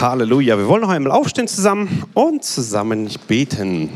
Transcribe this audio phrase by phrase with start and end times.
[0.00, 0.56] Halleluja.
[0.56, 3.90] Wir wollen noch einmal aufstehen zusammen und zusammen beten.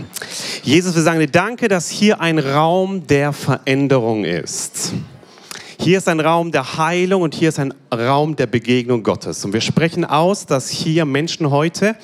[0.64, 4.94] Jesus, wir sagen dir Danke, dass hier ein Raum der Veränderung ist.
[5.82, 9.44] Hier ist ein Raum der Heilung und hier ist ein Raum der Begegnung Gottes.
[9.44, 11.96] Und wir sprechen aus, dass hier Menschen heute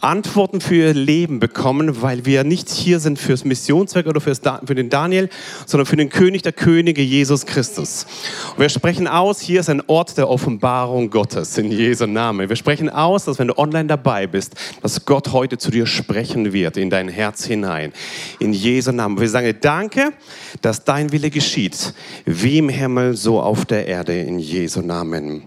[0.00, 4.74] Antworten für ihr Leben bekommen, weil wir nicht hier sind fürs Missionszweck oder fürs, für
[4.74, 5.30] den Daniel,
[5.64, 8.04] sondern für den König der Könige, Jesus Christus.
[8.52, 12.50] Und wir sprechen aus, hier ist ein Ort der Offenbarung Gottes in Jesu Namen.
[12.50, 16.52] Wir sprechen aus, dass wenn du online dabei bist, dass Gott heute zu dir sprechen
[16.52, 17.94] wird in dein Herz hinein.
[18.38, 19.18] In Jesu Namen.
[19.18, 20.12] Wir sagen dir Danke,
[20.60, 21.94] dass dein Wille geschieht,
[22.26, 25.44] wie im Himmel, so auf der Erde, in Jesu Namen.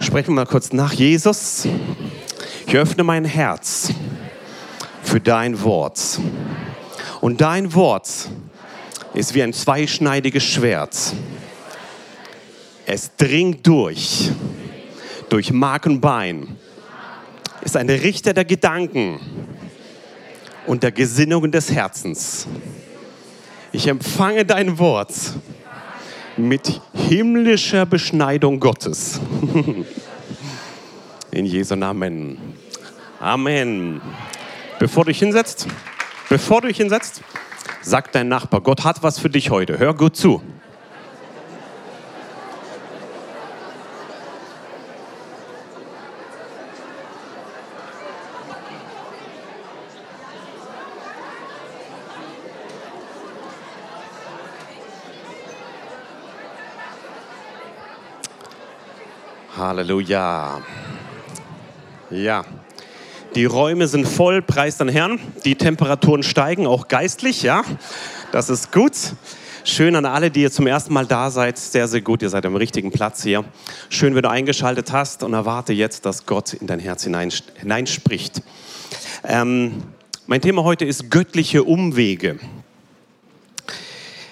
[0.00, 1.66] Sprechen wir mal kurz nach Jesus.
[2.66, 3.92] Ich öffne mein Herz
[5.02, 6.18] für dein Wort.
[7.20, 8.08] Und dein Wort
[9.14, 10.96] ist wie ein zweischneidiges Schwert.
[12.86, 14.30] Es dringt durch,
[15.28, 16.56] durch Mark und Bein,
[17.62, 19.20] ist ein Richter der Gedanken
[20.66, 22.46] und der Gesinnungen des Herzens.
[23.72, 25.12] Ich empfange dein Wort
[26.36, 29.20] mit himmlischer Beschneidung Gottes.
[31.30, 32.38] In Jesu Namen.
[33.20, 34.00] Amen.
[34.78, 35.66] Bevor du dich hinsetzt,
[36.28, 37.22] bevor du dich hinsetzt,
[37.82, 39.78] sag dein Nachbar, Gott hat was für dich heute.
[39.78, 40.42] Hör gut zu.
[59.56, 60.62] Halleluja.
[62.10, 62.44] Ja,
[63.36, 65.20] die Räume sind voll, preis den Herrn.
[65.44, 67.62] Die Temperaturen steigen, auch geistlich, ja.
[68.32, 68.92] Das ist gut.
[69.62, 71.56] Schön an alle, die ihr zum ersten Mal da seid.
[71.56, 72.22] Sehr, sehr gut.
[72.22, 73.44] Ihr seid am richtigen Platz hier.
[73.90, 78.42] Schön, wenn du eingeschaltet hast und erwarte jetzt, dass Gott in dein Herz hineinspricht.
[79.22, 79.84] Ähm,
[80.26, 82.40] mein Thema heute ist göttliche Umwege.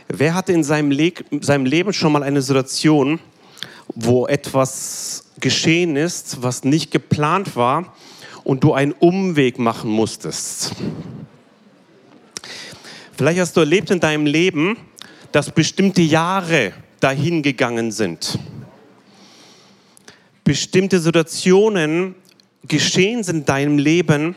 [0.09, 3.21] Wer hatte in seinem, Le seinem Leben schon mal eine Situation,
[3.95, 7.95] wo etwas geschehen ist, was nicht geplant war
[8.45, 10.73] und du einen Umweg machen musstest.
[13.17, 14.77] Vielleicht hast du erlebt in deinem Leben,
[15.33, 18.39] dass bestimmte Jahre dahin gegangen sind.
[20.45, 22.15] Bestimmte Situationen
[22.67, 24.35] geschehen sind in deinem Leben,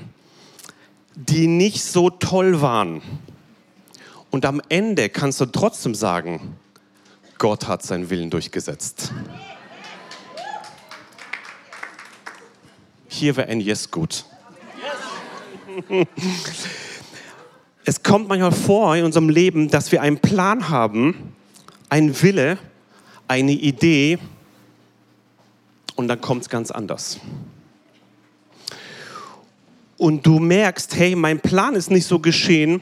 [1.15, 3.01] die nicht so toll waren.
[4.29, 6.57] Und am Ende kannst du trotzdem sagen,
[7.37, 9.13] Gott hat seinen Willen durchgesetzt.
[13.17, 14.25] Hier wäre ein Yes gut.
[17.87, 21.35] Es kommt manchmal vor in unserem Leben, dass wir einen Plan haben,
[21.87, 22.57] einen Wille,
[23.27, 24.17] eine Idee
[25.95, 27.19] und dann kommt es ganz anders.
[29.97, 32.81] Und du merkst, hey, mein Plan ist nicht so geschehen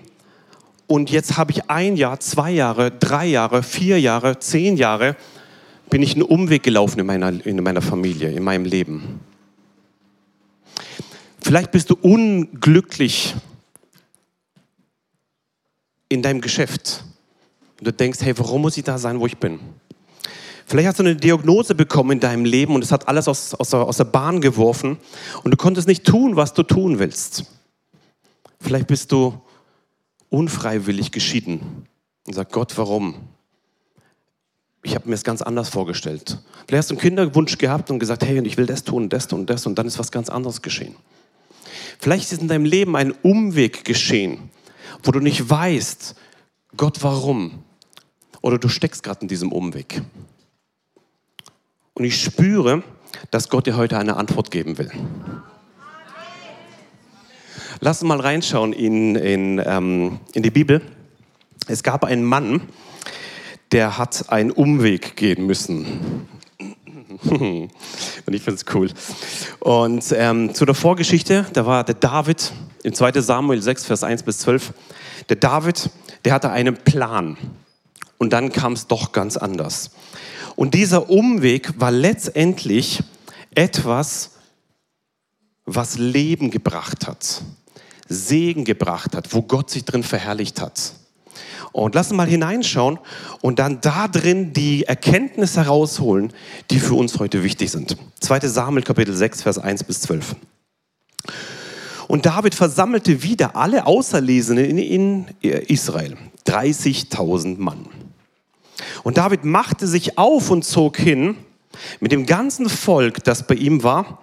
[0.88, 5.18] und jetzt habe ich ein Jahr, zwei Jahre, drei Jahre, vier Jahre, zehn Jahre,
[5.90, 9.20] bin ich einen Umweg gelaufen in meiner, in meiner Familie, in meinem Leben.
[11.44, 13.36] Vielleicht bist du unglücklich
[16.08, 17.04] in deinem Geschäft.
[17.80, 19.59] Und du denkst, hey, warum muss ich da sein, wo ich bin?
[20.66, 23.72] Vielleicht hast du eine Diagnose bekommen in deinem Leben und es hat alles aus, aus,
[23.72, 24.98] der, aus der Bahn geworfen
[25.44, 27.44] und du konntest nicht tun, was du tun willst.
[28.62, 29.42] Vielleicht bist du
[30.30, 31.86] unfreiwillig geschieden
[32.25, 33.16] und sagst, Gott, warum?
[34.81, 36.42] Ich habe mir es ganz anders vorgestellt.
[36.68, 39.50] Vielleicht hast du einen Kinderwunsch gehabt und gesagt, hey, ich will das tun, das und
[39.50, 40.96] das und dann ist was ganz anderes geschehen.
[42.00, 44.50] Vielleicht ist in deinem Leben ein Umweg geschehen,
[45.04, 46.16] wo du nicht weißt,
[46.76, 47.64] Gott, warum?
[48.42, 50.02] Oder du steckst gerade in diesem Umweg.
[51.94, 52.84] Und ich spüre,
[53.31, 54.92] dass Gott dir heute eine Antwort geben will.
[57.80, 60.81] Lass uns mal reinschauen in, in, ähm, in die Bibel.
[61.68, 62.62] Es gab einen Mann,
[63.72, 66.28] der hat einen Umweg gehen müssen.
[68.25, 68.90] Und ich finde es cool.
[69.59, 72.51] Und ähm, zu der Vorgeschichte, da war der David,
[72.83, 74.74] in 2 Samuel 6, Vers 1 bis 12,
[75.30, 75.89] der David,
[76.25, 77.38] der hatte einen Plan.
[78.18, 79.92] Und dann kam es doch ganz anders.
[80.56, 83.04] Und dieser Umweg war letztendlich
[83.56, 84.31] etwas,
[85.66, 87.42] was Leben gebracht hat,
[88.07, 90.94] Segen gebracht hat, wo Gott sich drin verherrlicht hat.
[91.74, 93.00] Und lass uns mal hineinschauen
[93.42, 96.31] und dann da drin die Erkenntnisse herausholen,
[96.70, 97.98] die für uns heute wichtig sind.
[98.22, 98.42] 2.
[98.48, 100.36] Samuel Kapitel 6, Vers 1 bis 12.
[102.08, 106.16] Und David versammelte wieder alle Auserlesenen in Israel,
[106.48, 107.88] 30.000 Mann.
[109.04, 111.36] Und David machte sich auf und zog hin
[112.00, 114.19] mit dem ganzen Volk, das bei ihm war,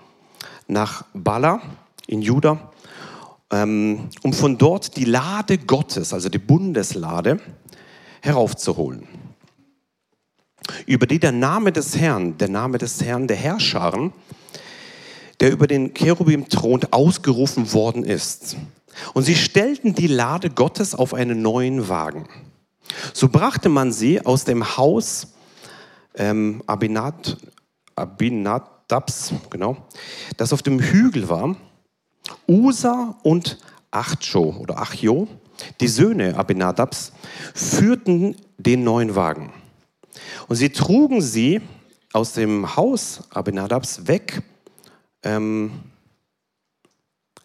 [0.69, 1.61] nach Bala
[2.06, 2.69] in Juda,
[3.50, 7.41] ähm, um von dort die Lade Gottes, also die Bundeslade,
[8.23, 9.08] heraufzuholen.
[10.87, 14.12] Über die der Name des Herrn, der Name des Herrn der Herrscharen,
[15.41, 18.56] der über den Cherubim thront, ausgerufen worden ist.
[19.14, 22.29] Und sie stellten die Lade Gottes auf einen neuen Wagen.
[23.14, 25.29] So brachte man sie aus dem Haus
[26.14, 27.37] ähm, Abinad,
[27.94, 29.76] Abinadabs, genau,
[30.37, 31.56] das auf dem Hügel war.
[32.49, 33.58] Usa und
[33.90, 35.28] Achjo oder Achjo,
[35.81, 37.12] die Söhne Abinadabs,
[37.55, 39.52] führten den neuen Wagen.
[40.49, 41.61] Und sie trugen sie
[42.12, 44.43] aus dem Haus Abinadabs weg
[45.22, 45.72] ähm,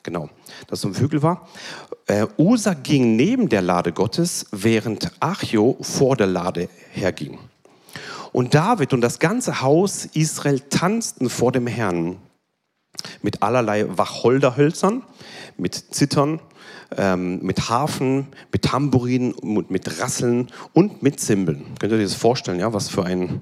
[0.04, 0.30] genau,
[0.68, 1.48] das zum Hügel war.
[2.08, 7.40] Äh, Usa ging neben der Lade Gottes, während Achio vor der Lade herging.
[8.32, 12.18] Und David und das ganze Haus Israel tanzten vor dem Herrn
[13.22, 15.04] mit allerlei Wacholderhölzern,
[15.58, 16.40] mit Zittern,
[16.98, 19.36] ähm, mit Harfen, mit Tamburinen,
[19.70, 21.66] mit, Rasseln und mit Zimbeln.
[21.80, 23.42] Könnt ihr euch das vorstellen, ja, was für ein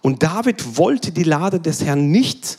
[0.00, 2.58] Und David wollte die Lade des Herrn nicht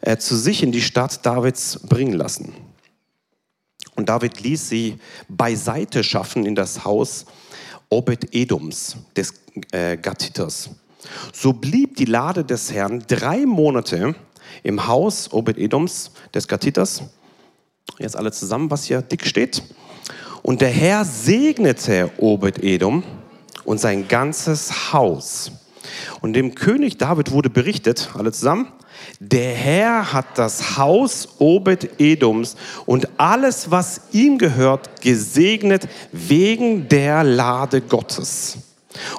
[0.00, 2.52] äh, zu sich in die Stadt Davids bringen lassen.
[3.94, 4.98] Und David ließ sie
[5.28, 7.26] beiseite schaffen in das Haus
[7.90, 9.34] Obed-Edoms, des
[9.72, 10.70] äh, Gattiters.
[11.32, 14.14] So blieb die Lade des Herrn drei Monate
[14.62, 17.02] im Haus Obed-Edoms, des Gattiters.
[17.98, 19.62] Jetzt alle zusammen, was hier dick steht.
[20.42, 23.02] Und der Herr segnete Obed-Edom
[23.64, 25.52] und sein ganzes Haus.
[26.20, 28.68] Und dem König David wurde berichtet, alle zusammen,
[29.20, 32.56] der Herr hat das Haus Obed-Edoms
[32.86, 38.58] und alles, was ihm gehört, gesegnet wegen der Lade Gottes.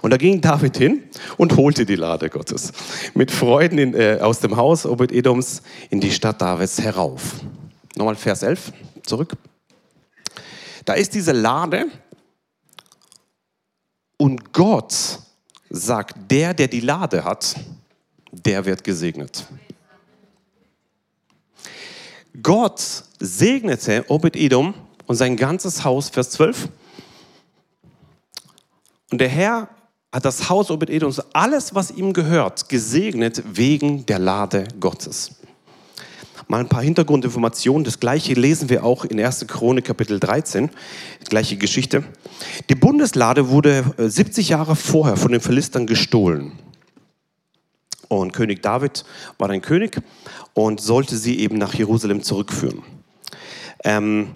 [0.02, 1.04] Und da ging David hin
[1.38, 2.72] und holte die Lade Gottes
[3.14, 7.36] mit Freuden in, äh, aus dem Haus Obed-Edoms in die Stadt Davids herauf.
[7.96, 8.72] Nochmal Vers 11,
[9.04, 9.34] zurück.
[10.86, 11.86] Da ist diese Lade
[14.18, 15.20] und Gott
[15.70, 17.56] sagt, der, der die Lade hat,
[18.32, 19.46] der wird gesegnet.
[22.42, 24.74] Gott segnete Obed-Edom
[25.06, 26.70] und sein ganzes Haus, Vers 12.
[29.12, 29.70] Und der Herr
[30.12, 35.36] hat das Haus Obed-Edoms, alles, was ihm gehört, gesegnet wegen der Lade Gottes.
[36.48, 37.84] Mal ein paar Hintergrundinformationen.
[37.84, 39.46] Das gleiche lesen wir auch in 1.
[39.48, 40.72] Chronik Kapitel 13.
[41.22, 42.04] Die gleiche Geschichte.
[42.70, 46.54] Die Bundeslade wurde 70 äh, Jahre vorher von den Philistern gestohlen.
[48.10, 49.06] Und König David
[49.38, 50.02] war ein König
[50.54, 52.84] und sollte sie eben nach Jerusalem zurückführen.
[53.86, 54.32] Ähm,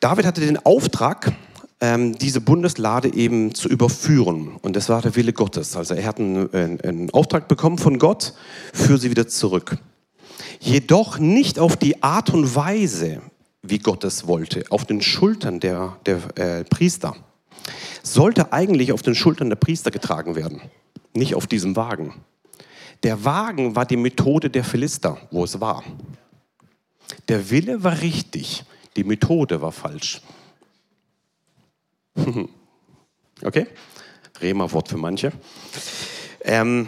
[0.00, 1.32] David hatte den Auftrag,
[1.80, 4.56] ähm, diese Bundeslade eben zu überführen.
[4.62, 5.76] Und das war der Wille Gottes.
[5.76, 8.34] Also er hat einen, einen Auftrag bekommen von Gott,
[8.74, 9.78] für sie wieder zurück.
[10.58, 13.22] Jedoch nicht auf die Art und Weise,
[13.62, 17.16] wie Gott es wollte, auf den Schultern der, der äh, Priester.
[18.02, 20.62] Sollte eigentlich auf den Schultern der Priester getragen werden,
[21.14, 22.14] nicht auf diesem Wagen.
[23.02, 25.82] Der Wagen war die Methode der Philister, wo es war.
[27.28, 28.64] Der Wille war richtig,
[28.96, 30.20] die Methode war falsch.
[33.42, 33.66] okay?
[34.40, 35.32] Rema-Wort für manche.
[36.42, 36.86] Ähm,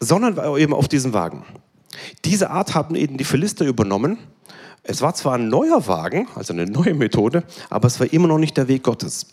[0.00, 1.44] sondern eben auf diesem Wagen.
[2.24, 4.18] Diese Art haben eben die Philister übernommen.
[4.82, 8.38] Es war zwar ein neuer Wagen, also eine neue Methode, aber es war immer noch
[8.38, 9.26] nicht der Weg Gottes.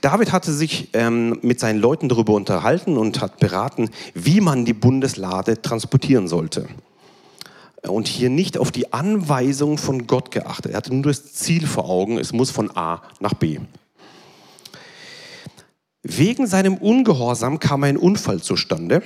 [0.00, 4.74] David hatte sich ähm, mit seinen Leuten darüber unterhalten und hat beraten, wie man die
[4.74, 6.68] Bundeslade transportieren sollte.
[7.82, 10.72] Und hier nicht auf die Anweisung von Gott geachtet.
[10.72, 13.58] Er hatte nur das Ziel vor Augen, es muss von A nach B.
[16.02, 19.02] Wegen seinem Ungehorsam kam ein Unfall zustande.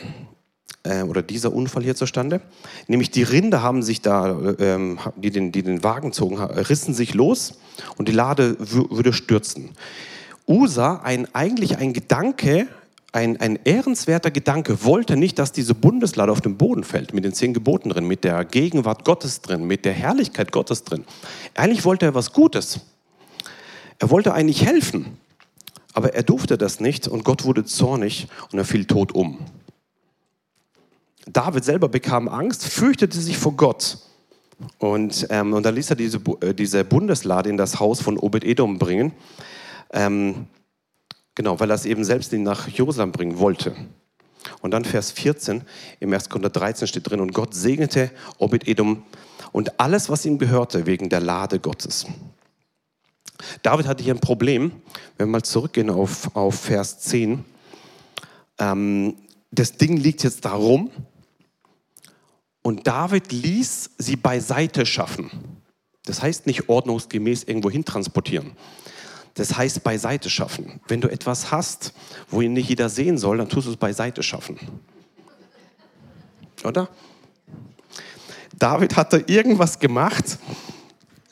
[0.84, 2.40] äh, oder dieser Unfall hier zustande.
[2.86, 7.14] Nämlich die Rinder haben sich da, ähm, die, den, die den Wagen zogen, rissen sich
[7.14, 7.54] los
[7.96, 9.70] und die Lade würde stürzen.
[10.48, 12.68] Usa, ein, eigentlich ein Gedanke,
[13.12, 17.34] ein, ein ehrenswerter Gedanke, wollte nicht, dass diese Bundeslade auf den Boden fällt, mit den
[17.34, 21.04] zehn Geboten drin, mit der Gegenwart Gottes drin, mit der Herrlichkeit Gottes drin.
[21.54, 22.80] Eigentlich wollte er was Gutes.
[23.98, 25.18] Er wollte eigentlich helfen,
[25.92, 29.38] aber er durfte das nicht und Gott wurde zornig und er fiel tot um.
[31.26, 33.98] David selber bekam Angst, fürchtete sich vor Gott.
[34.78, 38.78] Und, ähm, und dann ließ er diese, äh, diese Bundeslade in das Haus von Obed-Edom
[38.78, 39.12] bringen.
[39.90, 40.46] Ähm,
[41.34, 43.74] genau, weil er es eben selbst nach Jerusalem bringen wollte.
[44.60, 45.62] Und dann Vers 14
[46.00, 46.28] im 1.
[46.28, 49.02] Korinther 13 steht drin, und Gott segnete Obed-Edom
[49.52, 52.06] und alles, was ihm gehörte, wegen der Lade Gottes.
[53.62, 54.72] David hatte hier ein Problem,
[55.16, 57.44] wenn wir mal zurückgehen auf, auf Vers 10.
[58.58, 59.14] Ähm,
[59.50, 60.90] das Ding liegt jetzt darum,
[62.62, 65.30] und David ließ sie beiseite schaffen.
[66.04, 68.52] Das heißt nicht ordnungsgemäß irgendwo hin transportieren.
[69.34, 70.80] Das heißt beiseite schaffen.
[70.88, 71.92] Wenn du etwas hast,
[72.28, 74.58] wo ihn nicht jeder sehen soll, dann tust du es beiseite schaffen.
[76.64, 76.88] Oder?
[78.58, 80.38] David hatte irgendwas gemacht,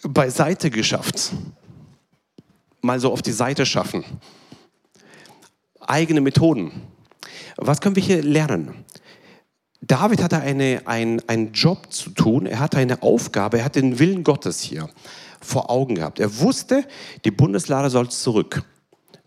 [0.03, 1.33] beiseite geschafft.
[2.81, 4.05] Mal so auf die Seite schaffen.
[5.81, 6.71] Eigene Methoden.
[7.57, 8.85] Was können wir hier lernen?
[9.81, 13.99] David hatte eine, ein, einen Job zu tun, er hatte eine Aufgabe, er hat den
[13.99, 14.89] Willen Gottes hier
[15.41, 16.19] vor Augen gehabt.
[16.21, 16.85] Er wusste,
[17.25, 18.63] die Bundeslade soll zurück.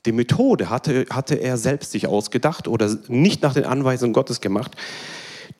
[0.06, 4.76] Die Methode hatte, hatte er selbst sich ausgedacht oder nicht nach den Anweisungen Gottes gemacht.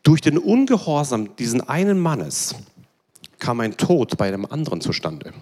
[0.04, 2.56] Durch den Ungehorsam diesen einen Mannes
[3.38, 5.34] kam ein Tod bei einem anderen zustande.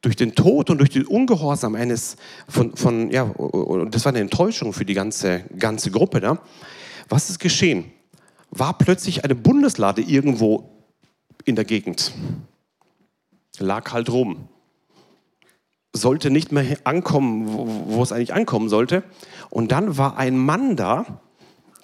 [0.00, 2.16] Durch den Tod und durch den Ungehorsam eines
[2.48, 3.34] von, von ja,
[3.90, 6.38] das war eine Enttäuschung für die ganze, ganze Gruppe da.
[7.08, 7.90] Was ist geschehen?
[8.50, 10.70] War plötzlich eine Bundeslade irgendwo
[11.44, 12.12] in der Gegend.
[13.58, 14.48] Lag halt rum.
[15.92, 19.04] Sollte nicht mehr ankommen, wo, wo es eigentlich ankommen sollte.
[19.50, 21.20] Und dann war ein Mann da,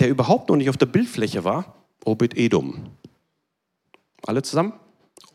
[0.01, 1.75] der überhaupt noch nicht auf der Bildfläche war,
[2.05, 2.91] Obed Edom.
[4.27, 4.73] Alle zusammen?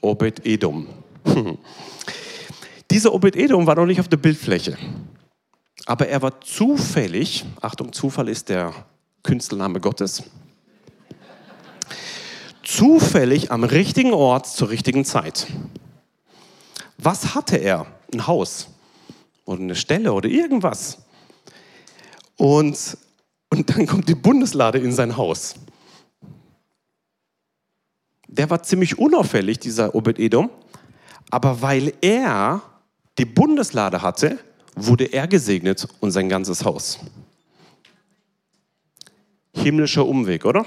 [0.02, 0.88] Obed Edom.
[2.92, 4.78] Dieser Obed Edom war noch nicht auf der Bildfläche.
[5.86, 8.74] Aber er war zufällig, Achtung, Zufall ist der
[9.24, 10.24] Künstlername Gottes,
[12.64, 15.48] zufällig am richtigen Ort zur richtigen Zeit.
[16.98, 17.86] Was hatte er?
[18.14, 18.68] Ein Haus
[19.46, 21.00] oder eine Stelle oder irgendwas.
[22.38, 22.98] Und,
[23.50, 25.56] und dann kommt die Bundeslade in sein Haus.
[28.28, 30.50] Der war ziemlich unauffällig, dieser Obed-Edom.
[31.30, 32.62] Aber weil er
[33.18, 34.40] die Bundeslade hatte,
[34.76, 37.00] wurde er gesegnet und sein ganzes Haus
[39.56, 40.66] himmlischer Umweg, oder?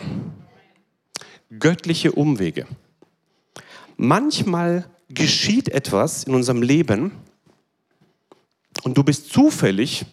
[1.56, 2.66] Göttliche Umwege.
[3.96, 7.12] Manchmal geschieht etwas in unserem Leben
[8.82, 10.04] und du bist zufällig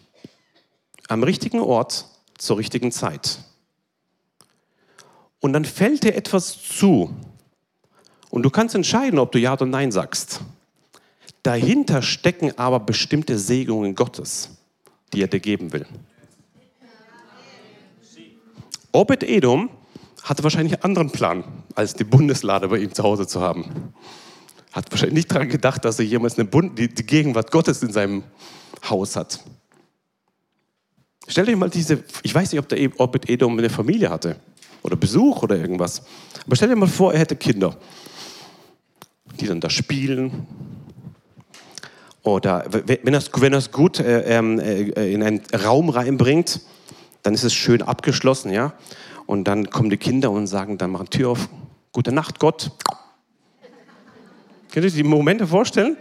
[1.08, 2.06] am richtigen Ort
[2.38, 3.38] zur richtigen Zeit.
[5.40, 7.14] Und dann fällt dir etwas zu
[8.30, 10.40] und du kannst entscheiden, ob du Ja oder Nein sagst.
[11.42, 14.50] Dahinter stecken aber bestimmte Segnungen Gottes,
[15.12, 15.86] die er dir geben will.
[18.92, 19.70] Obed-Edom
[20.22, 23.94] hatte wahrscheinlich einen anderen Plan, als die Bundeslade bei ihm zu Hause zu haben.
[24.76, 27.94] Hat wahrscheinlich nicht daran gedacht, dass er jemals eine Bund die, die Gegenwart Gottes in
[27.94, 28.24] seinem
[28.90, 29.40] Haus hat.
[31.26, 34.36] Stellt euch mal diese, ich weiß nicht, ob der Obed-Edom eine Familie hatte
[34.82, 36.02] oder Besuch oder irgendwas.
[36.44, 37.74] Aber stellt euch mal vor, er hätte Kinder,
[39.40, 40.46] die dann da spielen.
[42.22, 46.60] Oder wenn er es wenn er's gut äh, ähm, äh, in einen Raum reinbringt,
[47.22, 48.74] dann ist es schön abgeschlossen, ja.
[49.24, 51.48] Und dann kommen die Kinder und sagen, dann machen Tür auf,
[51.92, 52.72] gute Nacht, Gott.
[54.76, 55.96] Könnt ihr euch die Momente vorstellen?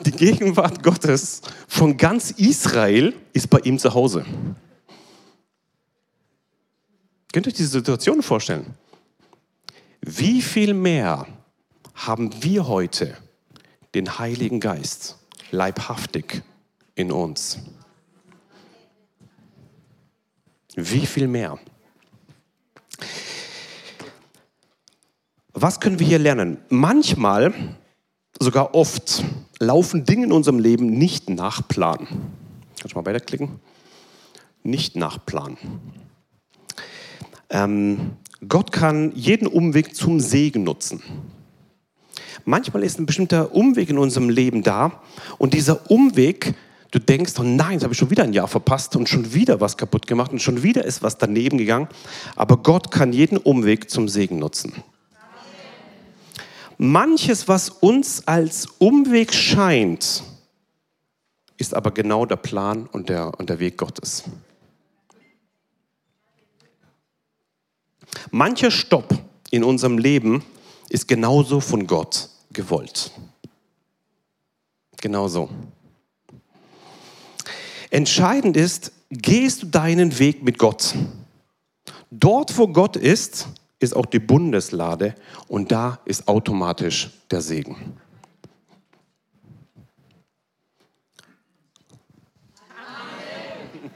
[0.00, 4.26] Die Gegenwart Gottes von ganz Israel ist bei ihm zu Hause.
[7.32, 8.74] Könnt ihr euch diese Situation vorstellen?
[10.02, 11.26] Wie viel mehr
[11.94, 13.16] haben wir heute
[13.94, 15.16] den Heiligen Geist
[15.50, 16.42] leibhaftig
[16.94, 17.60] in uns?
[20.74, 21.58] Wie viel mehr?
[25.54, 26.58] Was können wir hier lernen?
[26.68, 27.78] Manchmal,
[28.42, 29.24] sogar oft,
[29.58, 32.06] laufen Dinge in unserem Leben nicht nach Plan.
[32.80, 33.60] Kannst du mal weiterklicken?
[34.62, 35.56] Nicht nach Plan.
[37.50, 38.12] Ähm,
[38.46, 41.02] Gott kann jeden Umweg zum Segen nutzen.
[42.44, 45.00] Manchmal ist ein bestimmter Umweg in unserem Leben da
[45.38, 46.54] und dieser Umweg
[46.92, 49.62] Du denkst, oh nein, jetzt habe ich schon wieder ein Jahr verpasst und schon wieder
[49.62, 51.88] was kaputt gemacht und schon wieder ist was daneben gegangen.
[52.36, 54.74] Aber Gott kann jeden Umweg zum Segen nutzen.
[56.78, 60.22] Manches, was uns als Umweg scheint,
[61.56, 64.24] ist aber genau der Plan und der, und der Weg Gottes.
[68.30, 69.14] Mancher Stopp
[69.50, 70.44] in unserem Leben
[70.88, 73.12] ist genauso von Gott gewollt.
[75.00, 75.48] Genauso.
[77.90, 80.94] Entscheidend ist, gehst du deinen Weg mit Gott.
[82.10, 83.48] Dort, wo Gott ist,
[83.82, 85.14] ist auch die Bundeslade
[85.48, 87.76] und da ist automatisch der Segen.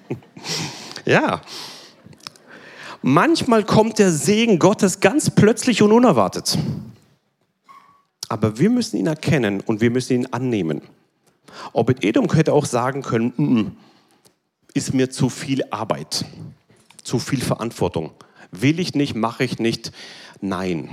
[1.04, 1.40] Ja.
[3.00, 6.58] Manchmal kommt der Segen Gottes ganz plötzlich und unerwartet.
[8.28, 10.82] Aber wir müssen ihn erkennen und wir müssen ihn annehmen.
[11.72, 13.76] Obed Edom hätte auch sagen können,
[14.74, 16.24] ist mir zu viel Arbeit,
[17.04, 18.10] zu viel Verantwortung.
[18.62, 19.92] Will ich nicht, mache ich nicht.
[20.40, 20.90] Nein.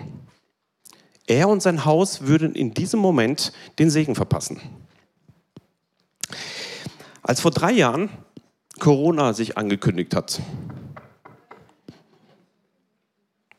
[1.28, 4.60] Er und sein Haus würden in diesem Moment den Segen verpassen.
[7.22, 8.10] Als vor drei Jahren
[8.80, 10.42] Corona sich angekündigt hat,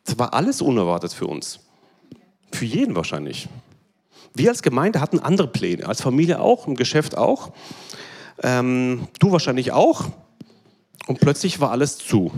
[0.05, 1.61] das war alles unerwartet für uns.
[2.53, 3.49] Für jeden wahrscheinlich.
[4.35, 7.53] Wir als Gemeinde hatten andere Pläne, als Familie auch, im Geschäft auch.
[8.43, 10.05] Ähm, du wahrscheinlich auch.
[11.07, 12.33] Und plötzlich war alles zu.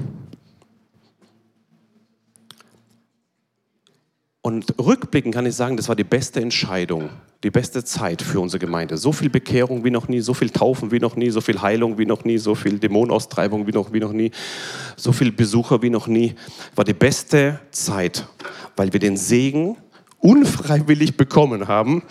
[4.47, 7.11] Und rückblickend kann ich sagen, das war die beste Entscheidung,
[7.43, 8.97] die beste Zeit für unsere Gemeinde.
[8.97, 11.99] So viel Bekehrung wie noch nie, so viel Taufen wie noch nie, so viel Heilung
[11.99, 14.31] wie noch nie, so viel Dämonenaustreibung wie noch, wie noch nie,
[14.97, 16.37] so viel Besucher wie noch nie.
[16.77, 18.25] War die beste Zeit,
[18.77, 19.79] weil wir den Segen
[20.21, 22.05] unfreiwillig bekommen haben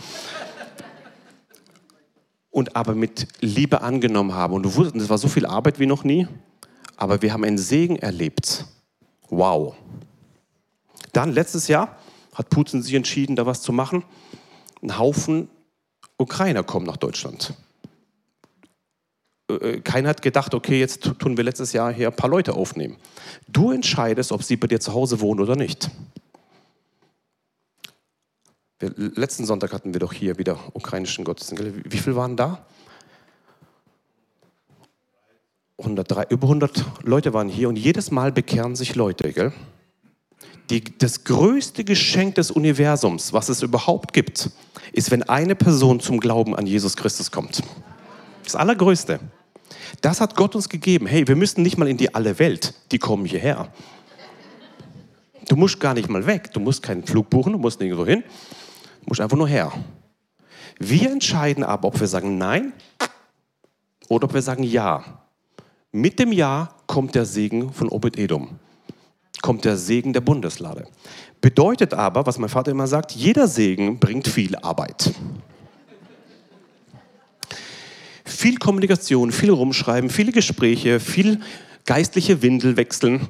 [2.52, 4.56] und aber mit Liebe angenommen haben.
[4.56, 6.28] Und du wusstest, es war so viel Arbeit wie noch nie,
[6.98, 8.66] aber wir haben einen Segen erlebt.
[9.30, 9.76] Wow.
[11.14, 11.96] Dann letztes Jahr
[12.36, 14.04] hat Putin sich entschieden, da was zu machen.
[14.84, 15.50] Ein Haufen
[16.18, 17.54] Ukrainer kommen nach Deutschland.
[19.50, 22.54] Äh, äh, keiner hat gedacht, okay, jetzt tun wir letztes Jahr hier ein paar Leute
[22.54, 22.98] aufnehmen.
[23.48, 25.90] Du entscheidest, ob sie bei dir zu Hause wohnen oder nicht.
[28.80, 31.64] Wir, letzten Sonntag hatten wir doch hier wieder ukrainischen Gottesdienst.
[31.86, 32.66] Wie viele waren da?
[35.78, 39.34] 103, über 100 Leute waren hier und jedes Mal bekehren sich Leute.
[39.34, 39.52] Gell?
[40.70, 44.50] Die, das größte Geschenk des Universums, was es überhaupt gibt,
[44.92, 47.62] ist, wenn eine Person zum Glauben an Jesus Christus kommt.
[48.44, 49.20] Das Allergrößte.
[50.02, 51.08] Das hat Gott uns gegeben.
[51.08, 53.72] Hey, wir müssen nicht mal in die alle Welt, die kommen hierher.
[55.48, 56.52] Du musst gar nicht mal weg.
[56.54, 58.24] Du musst keinen Flug buchen, du musst nirgendwo hin.
[59.02, 59.72] Du musst einfach nur her.
[60.80, 62.74] Wir entscheiden aber, ob wir sagen Nein
[64.10, 65.04] oder ob wir sagen Ja.
[65.92, 68.60] Mit dem Ja kommt der Segen von Obed Edom
[69.46, 70.88] kommt der Segen der Bundeslade.
[71.40, 75.14] Bedeutet aber, was mein Vater immer sagt, jeder Segen bringt viel Arbeit.
[78.24, 81.42] Viel Kommunikation, viel Rumschreiben, viele Gespräche, viel
[81.86, 83.28] geistliche Windel wechseln.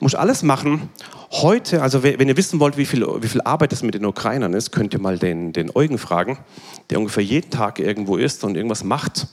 [0.00, 0.90] Muss alles machen.
[1.30, 4.52] Heute, also wenn ihr wissen wollt, wie viel, wie viel Arbeit es mit den Ukrainern
[4.52, 6.40] ist, könnt ihr mal den, den Eugen fragen,
[6.90, 9.28] der ungefähr jeden Tag irgendwo ist und irgendwas macht.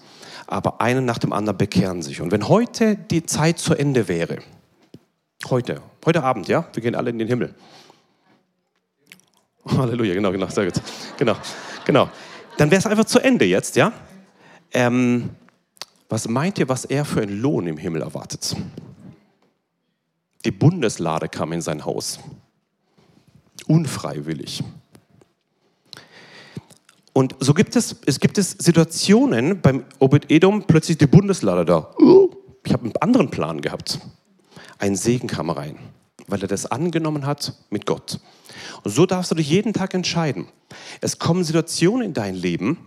[0.48, 2.22] Aber einen nach dem anderen bekehren sich.
[2.22, 4.38] Und wenn heute die Zeit zu Ende wäre,
[5.50, 6.68] Heute, heute Abend, ja?
[6.74, 7.54] Wir gehen alle in den Himmel.
[9.66, 10.82] Halleluja, genau, genau, sehr gut.
[11.18, 11.36] Genau,
[11.86, 12.10] genau.
[12.58, 13.92] Dann wäre es einfach zu Ende jetzt, ja?
[14.72, 15.32] Ähm,
[16.10, 18.56] was meint ihr, was er für einen Lohn im Himmel erwartet?
[20.46, 22.20] Die Bundeslade kam in sein Haus.
[23.68, 24.64] Unfreiwillig.
[27.14, 31.94] Und so gibt es, es gibt es Situationen beim Obed Edom, plötzlich die Bundeslade da.
[32.64, 34.00] Ich habe einen anderen Plan gehabt
[34.82, 35.78] ein Segen kam rein,
[36.28, 38.20] weil er das angenommen hat mit Gott.
[38.84, 40.48] Und so darfst du dich jeden Tag entscheiden.
[41.00, 42.78] Es kommen Situationen in dein Leben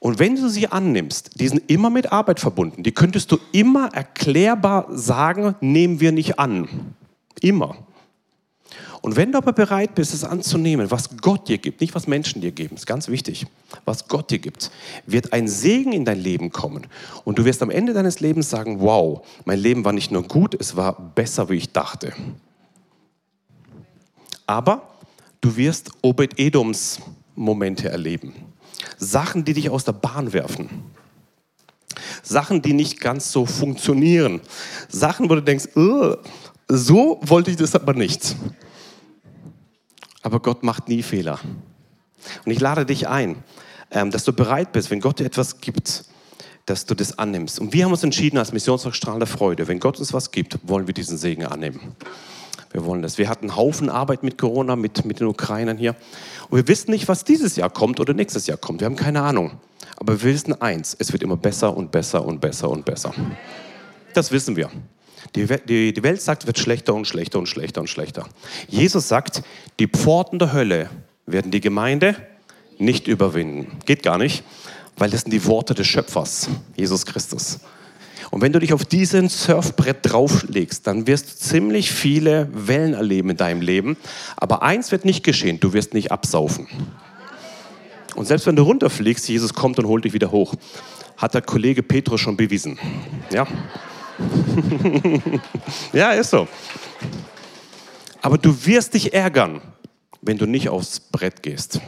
[0.00, 2.82] und wenn du sie annimmst, die sind immer mit Arbeit verbunden.
[2.82, 6.94] Die könntest du immer erklärbar sagen, nehmen wir nicht an.
[7.40, 7.76] Immer.
[9.00, 12.40] Und wenn du aber bereit bist, es anzunehmen, was Gott dir gibt, nicht was Menschen
[12.40, 13.46] dir geben, ist ganz wichtig,
[13.84, 14.70] was Gott dir gibt,
[15.06, 16.86] wird ein Segen in dein Leben kommen.
[17.24, 20.54] Und du wirst am Ende deines Lebens sagen, wow, mein Leben war nicht nur gut,
[20.58, 22.12] es war besser, wie ich dachte.
[24.46, 24.82] Aber
[25.40, 27.00] du wirst Obed-Edoms
[27.34, 28.34] Momente erleben.
[28.96, 30.68] Sachen, die dich aus der Bahn werfen.
[32.22, 34.40] Sachen, die nicht ganz so funktionieren.
[34.88, 35.68] Sachen, wo du denkst,
[36.68, 38.36] so wollte ich das aber nicht.
[40.22, 41.40] Aber Gott macht nie Fehler.
[42.44, 43.36] Und ich lade dich ein,
[43.90, 46.04] ähm, dass du bereit bist, wenn Gott dir etwas gibt,
[46.66, 47.60] dass du das annimmst.
[47.60, 50.58] Und wir haben uns entschieden als Missionswerk Strahl der Freude, wenn Gott uns was gibt,
[50.62, 51.96] wollen wir diesen Segen annehmen.
[52.70, 53.16] Wir wollen das.
[53.16, 55.96] Wir hatten einen Haufen Arbeit mit Corona, mit, mit den Ukrainern hier.
[56.50, 58.80] Und wir wissen nicht, was dieses Jahr kommt oder nächstes Jahr kommt.
[58.80, 59.52] Wir haben keine Ahnung.
[59.96, 63.14] Aber wir wissen eins, es wird immer besser und besser und besser und besser.
[64.12, 64.70] Das wissen wir.
[65.34, 68.26] Die, die, die Welt sagt, wird schlechter und schlechter und schlechter und schlechter.
[68.68, 69.42] Jesus sagt,
[69.78, 70.90] die Pforten der Hölle
[71.26, 72.16] werden die Gemeinde
[72.78, 73.78] nicht überwinden.
[73.84, 74.44] Geht gar nicht,
[74.96, 77.60] weil das sind die Worte des Schöpfers, Jesus Christus.
[78.30, 83.30] Und wenn du dich auf diesen Surfbrett drauflegst, dann wirst du ziemlich viele Wellen erleben
[83.30, 83.96] in deinem Leben.
[84.36, 86.66] Aber eins wird nicht geschehen, du wirst nicht absaufen.
[88.16, 90.54] Und selbst wenn du runterfliegst, Jesus kommt und holt dich wieder hoch.
[91.16, 92.78] Hat der Kollege Petrus schon bewiesen.
[93.30, 93.46] Ja?
[95.92, 96.48] Ja, ist so.
[98.20, 99.60] Aber du wirst dich ärgern,
[100.22, 101.80] wenn du nicht aufs Brett gehst.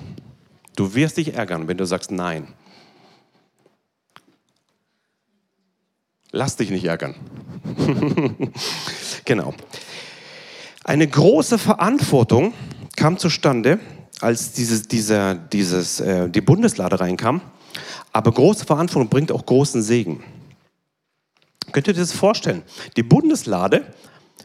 [0.77, 2.49] Du wirst dich ärgern, wenn du sagst Nein.
[6.33, 7.17] Lass dich nicht ärgern.
[9.25, 9.53] genau.
[10.85, 12.55] Eine große Verantwortung
[12.97, 13.81] kam zustande,
[14.21, 17.41] als dieses, dieser, dieses, äh, die Bundeslade reinkam.
[18.13, 20.23] Aber große Verantwortung bringt auch großen Segen.
[21.73, 22.63] Könnt ihr das vorstellen?
[22.97, 23.85] Die Bundeslade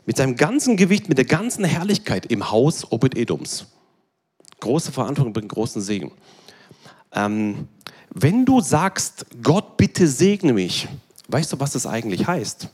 [0.06, 3.68] mit seinem ganzen Gewicht, mit der ganzen Herrlichkeit im Haus Obed-Edoms.
[4.60, 6.12] Große Verantwortung bringt großen Segen.
[7.12, 7.68] Ähm,
[8.10, 10.88] wenn du sagst, Gott, bitte segne mich,
[11.28, 12.70] Weißt du, was das eigentlich heißt?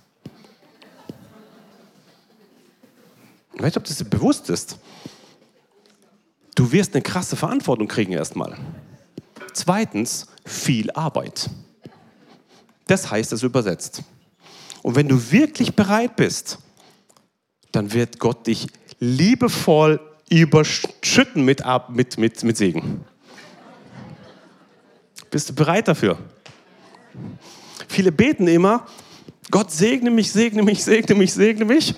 [3.54, 4.78] Ich weiß nicht, ob das dir bewusst ist.
[6.56, 8.58] Du wirst eine krasse Verantwortung kriegen erstmal.
[9.54, 11.50] Zweitens, viel Arbeit.
[12.88, 14.04] Das heißt es übersetzt.
[14.84, 16.60] Und wenn du wirklich bereit bist,
[17.72, 18.68] dann wird Gott dich
[19.00, 23.06] liebevoll überschütten mit, mit, mit, mit Segen.
[25.30, 26.18] Bist du bereit dafür?
[27.88, 28.86] Viele beten immer,
[29.50, 31.94] Gott segne mich, segne mich, segne mich, segne mich.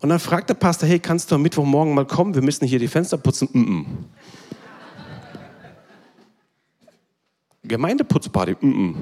[0.00, 2.34] Und dann fragt der Pastor, hey, kannst du am Mittwochmorgen mal kommen?
[2.34, 3.48] Wir müssen hier die Fenster putzen.
[3.52, 3.86] Mm -mm.
[7.62, 8.56] Gemeindeputzparty.
[8.60, 8.96] Mm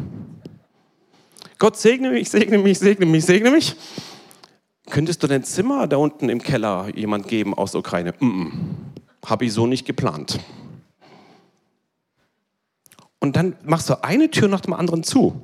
[1.61, 3.77] Gott segne mich, segne mich, segne mich, segne mich.
[4.89, 8.15] Könntest du dein Zimmer da unten im Keller jemand geben aus Ukraine?
[9.27, 10.41] Habe ich so nicht geplant.
[13.19, 15.43] Und dann machst du eine Tür nach dem anderen zu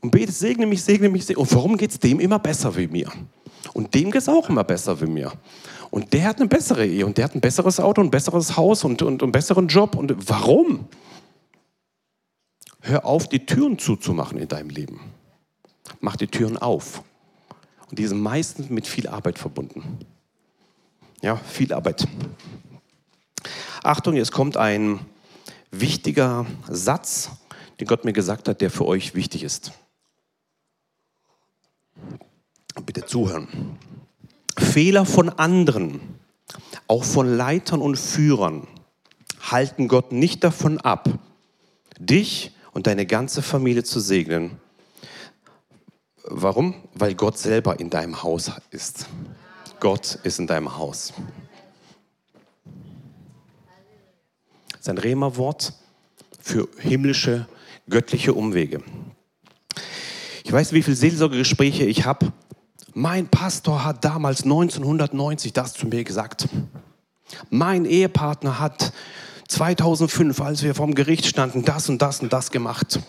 [0.00, 1.42] und betest, segne mich, segne mich, segne.
[1.42, 3.12] Und warum geht es dem immer besser wie mir?
[3.74, 5.32] Und dem geht es auch immer besser wie mir.
[5.90, 8.84] Und der hat eine bessere Ehe und der hat ein besseres Auto, ein besseres Haus
[8.84, 9.96] und, und einen besseren Job.
[9.96, 10.88] Und warum?
[12.82, 15.00] Hör auf, die Türen zuzumachen in deinem Leben.
[16.00, 17.02] Mach die Türen auf.
[17.90, 19.98] Und die sind meistens mit viel Arbeit verbunden.
[21.20, 22.06] Ja, viel Arbeit.
[23.82, 25.00] Achtung, jetzt kommt ein
[25.70, 27.30] wichtiger Satz,
[27.78, 29.72] den Gott mir gesagt hat, der für euch wichtig ist.
[32.86, 33.78] Bitte zuhören.
[34.56, 36.00] Fehler von anderen,
[36.86, 38.66] auch von Leitern und Führern,
[39.40, 41.08] halten Gott nicht davon ab,
[41.98, 44.60] dich und deine ganze Familie zu segnen.
[46.24, 46.74] Warum?
[46.94, 49.06] Weil Gott selber in deinem Haus ist.
[49.80, 51.12] Gott ist in deinem Haus.
[54.78, 55.72] Sein Rema-Wort
[56.40, 57.46] für himmlische,
[57.88, 58.82] göttliche Umwege.
[60.44, 62.32] Ich weiß, wie viele Seelsorgegespräche ich habe.
[62.94, 66.48] Mein Pastor hat damals 1990 das zu mir gesagt.
[67.50, 68.92] Mein Ehepartner hat
[69.50, 73.00] 2005, als wir vom Gericht standen, das und das und das gemacht.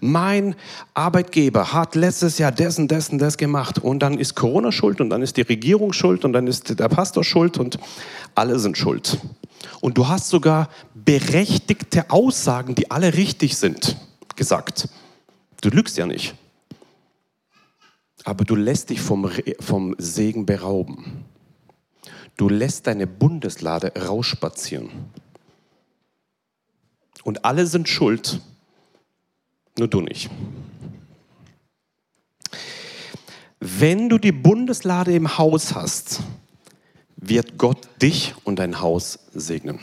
[0.00, 0.54] Mein
[0.94, 3.78] Arbeitgeber hat letztes Jahr das und das gemacht.
[3.78, 6.88] Und dann ist Corona schuld und dann ist die Regierung schuld und dann ist der
[6.88, 7.78] Pastor schuld und
[8.34, 9.18] alle sind schuld.
[9.80, 13.96] Und du hast sogar berechtigte Aussagen, die alle richtig sind,
[14.36, 14.88] gesagt.
[15.60, 16.34] Du lügst ja nicht.
[18.24, 19.30] Aber du lässt dich vom,
[19.60, 21.24] vom Segen berauben.
[22.36, 24.90] Du lässt deine Bundeslade rausspazieren.
[27.28, 28.40] Und alle sind schuld,
[29.76, 30.30] nur du nicht.
[33.60, 36.20] Wenn du die Bundeslade im Haus hast,
[37.16, 39.78] wird Gott dich und dein Haus segnen.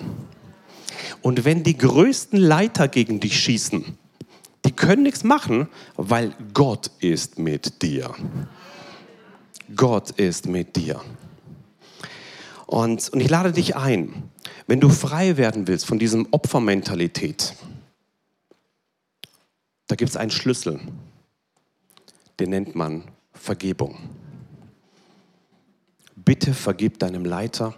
[1.21, 3.95] Und wenn die größten Leiter gegen dich schießen,
[4.65, 8.15] die können nichts machen, weil Gott ist mit dir.
[9.75, 10.99] Gott ist mit dir.
[12.65, 14.31] Und, und ich lade dich ein,
[14.67, 17.55] wenn du frei werden willst von diesem Opfermentalität,
[19.87, 20.79] da gibt es einen Schlüssel,
[22.39, 23.97] den nennt man Vergebung.
[26.15, 27.75] Bitte vergib deinem Leiter,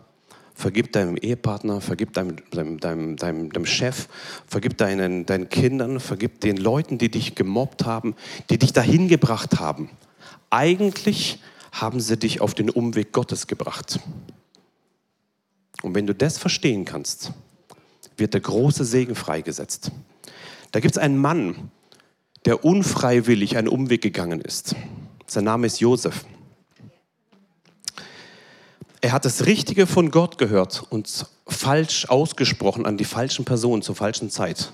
[0.53, 4.07] vergib deinem Ehepartner, vergib deinem, deinem, deinem, deinem, deinem Chef,
[4.47, 8.15] vergib deinen, deinen Kindern, vergib den Leuten, die dich gemobbt haben,
[8.49, 9.89] die dich dahin gebracht haben.
[10.49, 11.39] Eigentlich
[11.73, 13.99] haben sie dich auf den Umweg Gottes gebracht.
[15.83, 17.31] Und wenn du das verstehen kannst,
[18.17, 19.91] wird der große Segen freigesetzt.
[20.71, 21.71] Da gibt es einen Mann,
[22.45, 24.75] der unfreiwillig einen Umweg gegangen ist.
[25.27, 26.25] Sein Name ist Josef.
[29.01, 33.95] Er hat das Richtige von Gott gehört und falsch ausgesprochen an die falschen Personen zur
[33.95, 34.71] falschen Zeit.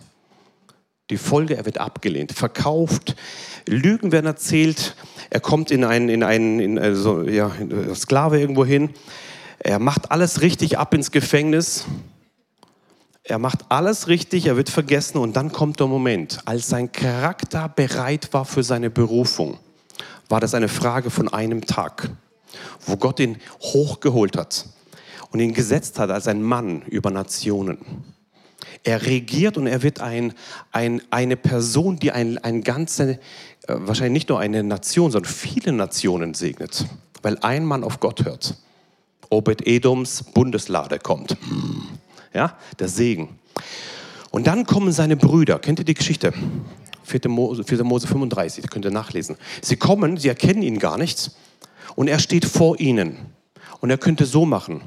[1.10, 3.16] Die Folge, er wird abgelehnt, verkauft,
[3.68, 4.96] Lügen werden erzählt,
[5.30, 8.92] er kommt in einen, in einen in also, ja, in Sklave irgendwo hin,
[9.64, 11.86] er macht alles richtig ab ins Gefängnis,
[13.24, 17.70] er macht alles richtig, er wird vergessen und dann kommt der Moment, als sein Charakter
[17.70, 19.58] bereit war für seine Berufung,
[20.28, 22.10] war das eine Frage von einem Tag,
[22.86, 24.66] wo Gott ihn hochgeholt hat
[25.32, 27.78] und ihn gesetzt hat als ein Mann über Nationen.
[28.84, 30.34] Er regiert und er wird ein,
[30.74, 33.18] ein, eine Person, die ein, ein ganze, äh,
[33.68, 36.86] wahrscheinlich nicht nur eine Nation, sondern viele Nationen segnet,
[37.22, 38.58] weil ein Mann auf Gott hört.
[39.34, 41.38] Obed-Edoms Bundeslade kommt.
[42.34, 43.40] Ja, der Segen.
[44.32, 45.60] Und dann kommen seine Brüder.
[45.60, 46.34] Kennt ihr die Geschichte?
[47.04, 47.30] 4.
[47.30, 47.84] Mose, 4.
[47.84, 49.38] Mose 35, könnt ihr nachlesen.
[49.62, 51.32] Sie kommen, sie erkennen ihn gar nicht.
[51.96, 53.18] Und er steht vor ihnen.
[53.82, 54.82] Und er könnte so machen.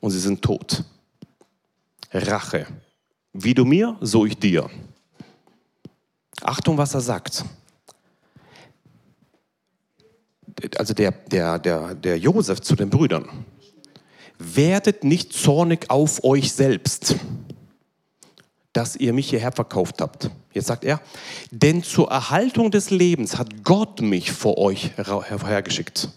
[0.00, 0.84] Und sie sind tot.
[2.12, 2.66] Rache.
[3.32, 4.68] Wie du mir, so ich dir.
[6.42, 7.44] Achtung, was er sagt.
[10.76, 13.28] Also der, der, der, der Josef zu den Brüdern
[14.40, 17.16] werdet nicht zornig auf euch selbst,
[18.72, 20.30] dass ihr mich hierher verkauft habt.
[20.52, 21.00] Jetzt sagt er,
[21.50, 26.08] denn zur Erhaltung des Lebens hat Gott mich vor euch hergeschickt.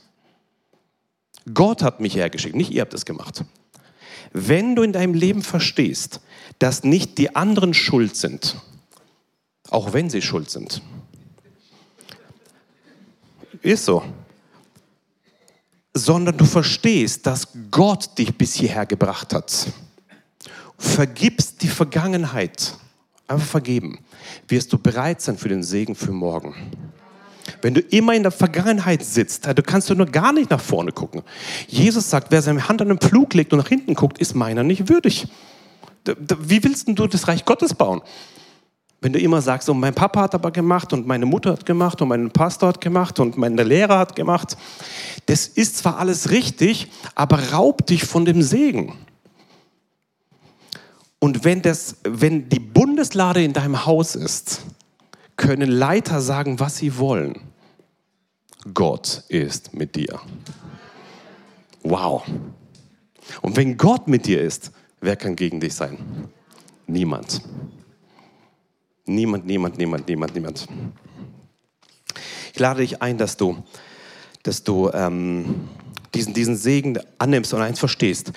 [1.54, 3.44] Gott hat mich hergeschickt, nicht ihr habt es gemacht.
[4.32, 6.22] Wenn du in deinem Leben verstehst,
[6.60, 8.56] dass nicht die anderen schuld sind,
[9.70, 10.82] auch wenn sie schuld sind,
[13.62, 14.04] ist so
[15.94, 19.68] sondern du verstehst, dass Gott dich bis hierher gebracht hat.
[20.78, 22.76] Vergibst die Vergangenheit,
[23.28, 24.00] einfach vergeben,
[24.48, 26.56] wirst du bereit sein für den Segen für morgen.
[27.62, 30.92] Wenn du immer in der Vergangenheit sitzt, du kannst du nur gar nicht nach vorne
[30.92, 31.22] gucken.
[31.68, 34.64] Jesus sagt, wer seine Hand an den Pflug legt und nach hinten guckt, ist meiner
[34.64, 35.28] nicht würdig.
[36.06, 38.02] Wie willst du das Reich Gottes bauen?
[39.04, 42.02] Wenn du immer sagst, oh, mein Papa hat aber gemacht und meine Mutter hat gemacht
[42.02, 44.56] und mein Pastor hat gemacht und mein Lehrer hat gemacht,
[45.26, 48.94] das ist zwar alles richtig, aber raubt dich von dem Segen.
[51.20, 54.62] Und wenn, das, wenn die Bundeslade in deinem Haus ist,
[55.36, 57.42] können Leiter sagen, was sie wollen.
[58.74, 60.18] Gott ist mit dir.
[61.82, 62.24] Wow.
[63.42, 65.98] Und wenn Gott mit dir ist, wer kann gegen dich sein?
[66.88, 67.42] Niemand.
[69.06, 70.68] Niemand, niemand, niemand, niemand, niemand.
[72.54, 73.64] Ich lade dich ein, dass du,
[74.44, 75.68] dass du ähm,
[76.14, 78.32] diesen, diesen Segen annimmst und eins verstehst.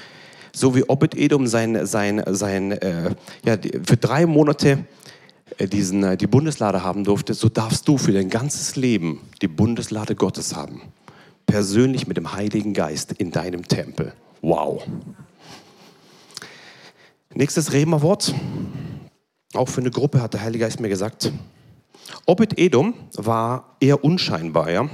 [0.53, 4.87] So wie Obed-Edom sein, sein, sein, äh, ja, für drei Monate
[5.59, 9.49] äh, diesen, äh, die Bundeslade haben durfte, so darfst du für dein ganzes Leben die
[9.49, 10.83] Bundeslade Gottes haben.
[11.47, 14.13] Persönlich mit dem Heiligen Geist in deinem Tempel.
[14.43, 14.83] Wow.
[17.35, 18.35] Nächstes Rema-Wort.
[19.57, 21.33] Auch für eine Gruppe hat der Heilige Geist mir gesagt.
[22.27, 24.71] Obed-Edom war eher unscheinbar.
[24.71, 24.89] Ja?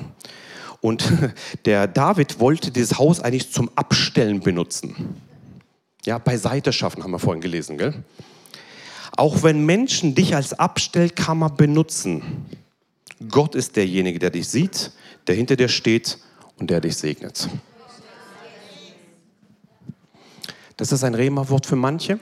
[0.81, 1.05] Und
[1.65, 5.21] der David wollte dieses Haus eigentlich zum Abstellen benutzen.
[6.05, 7.79] Ja, beiseite schaffen, haben wir vorhin gelesen.
[7.79, 7.95] Gell?
[9.17, 12.47] Auch wenn Menschen dich als Abstellkammer benutzen,
[13.29, 14.93] Gott ist derjenige, der dich sieht,
[15.27, 16.19] der hinter dir steht
[16.59, 17.49] und der dich segnet.
[20.77, 22.19] Das ist ein Rema-Wort für manche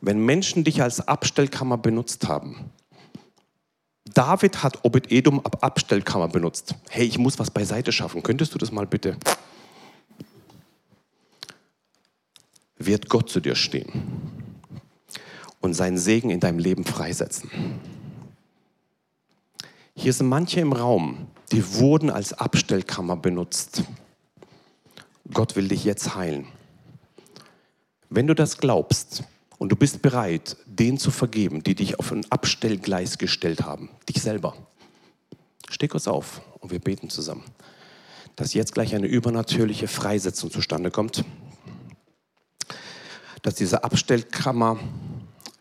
[0.00, 2.70] wenn Menschen dich als Abstellkammer benutzt haben.
[4.14, 6.74] David hat Obed-Edom ab Abstellkammer benutzt.
[6.88, 8.22] Hey, ich muss was beiseite schaffen.
[8.22, 9.16] Könntest du das mal bitte?
[12.78, 13.90] Wird Gott zu dir stehen
[15.60, 17.50] und seinen Segen in deinem Leben freisetzen.
[19.94, 23.82] Hier sind manche im Raum, die wurden als Abstellkammer benutzt.
[25.32, 26.46] Gott will dich jetzt heilen.
[28.08, 29.24] Wenn du das glaubst,
[29.58, 34.22] und du bist bereit, denen zu vergeben, die dich auf ein Abstellgleis gestellt haben, dich
[34.22, 34.54] selber.
[35.68, 37.44] Steh kurz auf und wir beten zusammen,
[38.36, 41.24] dass jetzt gleich eine übernatürliche Freisetzung zustande kommt,
[43.42, 44.78] dass diese Abstellkammer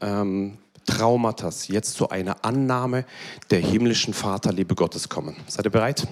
[0.02, 3.06] ähm, Traumata jetzt zu einer Annahme
[3.50, 5.36] der himmlischen Vaterliebe Gottes kommen.
[5.48, 6.08] Seid ihr bereit?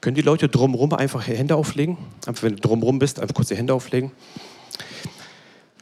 [0.00, 1.98] Können die Leute drumherum einfach Hände auflegen?
[2.26, 4.12] Einfach, wenn du drumherum bist, einfach kurz die Hände auflegen.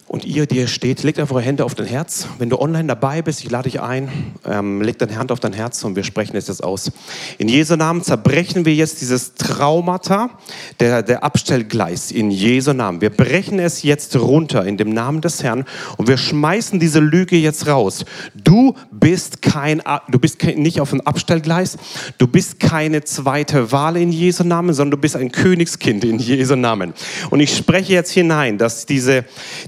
[0.09, 2.29] Und ihr, die hier steht, legt einfach eure Hände auf dein Herz.
[2.39, 4.09] Wenn du online dabei bist, ich lade dich ein,
[4.45, 6.93] ähm, leg deine Hand auf dein Herz und wir sprechen jetzt das aus.
[7.39, 10.31] In Jesu Namen zerbrechen wir jetzt dieses Traumata
[10.79, 12.13] der, der Abstellgleis.
[12.13, 13.01] In Jesu Namen.
[13.01, 15.65] Wir brechen es jetzt runter in dem Namen des Herrn
[15.97, 18.05] und wir schmeißen diese Lüge jetzt raus.
[18.33, 21.79] Du bist kein, du bist nicht auf dem Abstellgleis.
[22.19, 26.55] Du bist keine zweite Wahl in Jesu Namen, sondern du bist ein Königskind in Jesu
[26.55, 26.95] Namen.
[27.31, 29.25] Und ich spreche jetzt hinein, dass diese,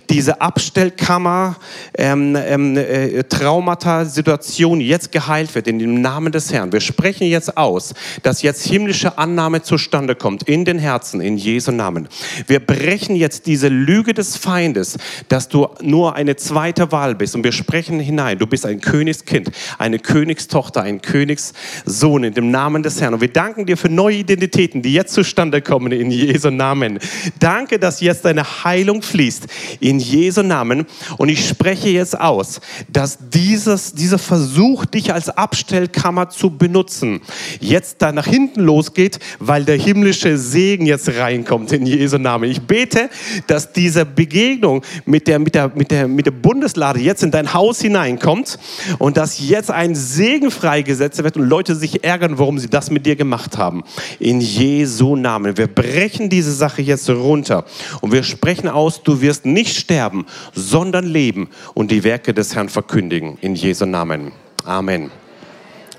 [0.09, 1.57] diese diese Abstellkammer,
[1.97, 6.71] ähm, ähm, äh, Traumata-Situation jetzt geheilt wird in dem Namen des Herrn.
[6.71, 11.73] Wir sprechen jetzt aus, dass jetzt himmlische Annahme zustande kommt in den Herzen, in Jesu
[11.73, 12.11] Namen.
[12.47, 17.43] Wir brechen jetzt diese Lüge des Feindes, dass du nur eine zweite Wahl bist und
[17.43, 18.39] wir sprechen hinein.
[18.39, 23.15] Du bist ein Königskind, eine Königstochter, ein Königssohn in dem Namen des Herrn.
[23.15, 26.99] Und wir danken dir für neue Identitäten, die jetzt zustande kommen in Jesu Namen.
[27.41, 29.47] Danke, dass jetzt deine Heilung fließt
[29.81, 30.87] in Jesu Jesu Namen.
[31.17, 37.21] Und ich spreche jetzt aus, dass dieses, dieser Versuch, dich als Abstellkammer zu benutzen,
[37.61, 42.51] jetzt da nach hinten losgeht, weil der himmlische Segen jetzt reinkommt in Jesu Namen.
[42.51, 43.11] Ich bete,
[43.47, 47.55] dass diese Begegnung mit der, mit der, mit der, mit der Bundeslade jetzt in dein
[47.55, 48.59] Haus hineinkommt
[48.99, 53.07] und dass jetzt ein Segen freigesetzt wird und Leute sich ärgern, warum sie das mit
[53.07, 53.85] dir gemacht haben.
[54.19, 55.57] In Jesu Namen.
[55.57, 57.65] Wir brechen diese Sache jetzt runter
[58.01, 62.55] und wir sprechen aus, du wirst nicht sterben sterben, sondern leben und die Werke des
[62.55, 63.39] Herrn verkündigen.
[63.41, 64.33] In Jesu Namen.
[64.65, 65.11] Amen.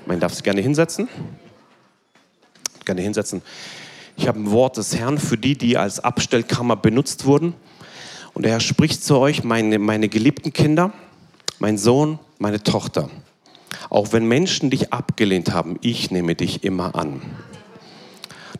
[0.06, 1.08] Man darf sich gerne hinsetzen.
[2.84, 3.42] Gerne hinsetzen.
[4.16, 7.54] Ich habe ein Wort des Herrn für die, die als Abstellkammer benutzt wurden.
[8.34, 10.92] Und er spricht zu euch, meine, meine geliebten Kinder,
[11.58, 13.10] mein Sohn, meine Tochter.
[13.88, 17.22] Auch wenn Menschen dich abgelehnt haben, ich nehme dich immer an.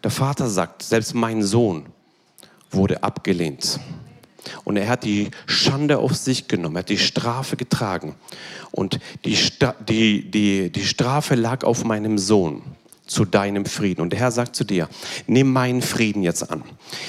[0.05, 1.87] Der Vater sagt, selbst mein Sohn
[2.71, 3.81] wurde abgelehnt.
[4.65, 8.15] Und er hat die Schande auf sich genommen, er hat die Strafe getragen.
[8.71, 9.37] Und die,
[9.89, 12.63] die, die, die Strafe lag auf meinem Sohn
[13.11, 14.01] zu deinem Frieden.
[14.01, 14.89] Und der Herr sagt zu dir,
[15.27, 16.63] nimm meinen Frieden jetzt an.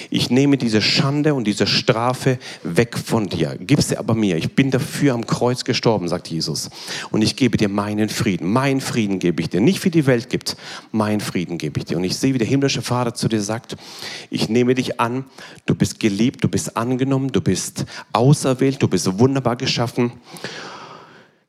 [0.10, 3.56] Ich nehme diese Schande und diese Strafe weg von dir.
[3.60, 4.38] Gib sie aber mir.
[4.38, 6.70] Ich bin dafür am Kreuz gestorben, sagt Jesus.
[7.12, 8.52] Und ich gebe dir meinen Frieden.
[8.52, 9.62] Mein Frieden gebe ich dir.
[9.62, 10.58] Nicht wie die Welt gibt.
[10.92, 11.98] Mein Frieden gebe ich dir.
[11.98, 13.78] Und ich sehe, wie der himmlische Vater zu dir sagt,
[14.30, 15.26] ich nehme dich an.
[15.68, 20.12] Du bist geliebt, du bist angenommen, du bist auserwählt, du bist wunderbar geschaffen.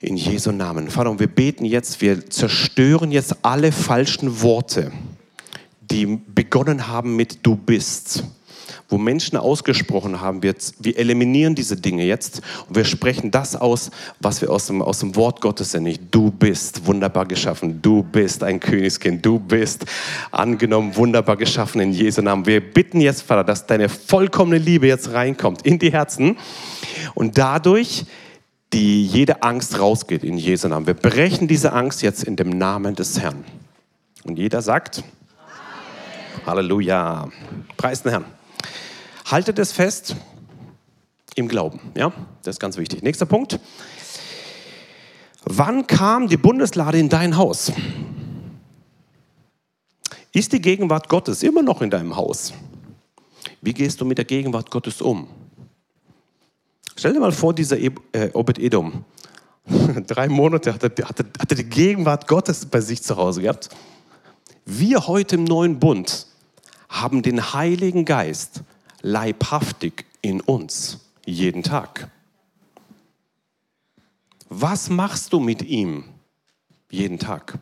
[0.02, 0.90] In Jesu Namen.
[0.90, 4.90] Vater, und wir beten jetzt, wir zerstören jetzt alle falschen Worte,
[5.80, 8.24] die begonnen haben mit Du bist
[8.88, 13.90] wo Menschen ausgesprochen haben, wir, wir eliminieren diese Dinge jetzt und wir sprechen das aus,
[14.20, 15.98] was wir aus dem, aus dem Wort Gottes sind.
[16.10, 19.86] Du bist wunderbar geschaffen, du bist ein Königskind, du bist
[20.30, 22.44] angenommen, wunderbar geschaffen in Jesu Namen.
[22.44, 26.36] Wir bitten jetzt, Vater, dass deine vollkommene Liebe jetzt reinkommt in die Herzen
[27.14, 28.04] und dadurch
[28.72, 30.86] die jede Angst rausgeht in Jesu Namen.
[30.86, 33.44] Wir brechen diese Angst jetzt in dem Namen des Herrn.
[34.24, 36.46] Und jeder sagt, Amen.
[36.46, 37.28] Halleluja.
[37.76, 38.24] Preis den Herrn.
[39.26, 40.16] Haltet es fest
[41.34, 41.80] im Glauben.
[41.96, 43.02] Ja, das ist ganz wichtig.
[43.02, 43.58] Nächster Punkt.
[45.44, 47.72] Wann kam die Bundeslade in dein Haus?
[50.32, 52.54] Ist die Gegenwart Gottes immer noch in deinem Haus?
[53.60, 55.28] Wie gehst du mit der Gegenwart Gottes um?
[56.96, 57.90] Stell dir mal vor, dieser äh,
[58.32, 59.04] Obed-Edom,
[60.06, 63.42] drei Monate hat er, hat, er, hat er die Gegenwart Gottes bei sich zu Hause
[63.42, 63.70] gehabt.
[64.64, 66.26] Wir heute im neuen Bund
[66.88, 68.62] haben den Heiligen Geist
[69.00, 72.10] leibhaftig in uns, jeden Tag.
[74.48, 76.04] Was machst du mit ihm
[76.90, 77.58] jeden Tag?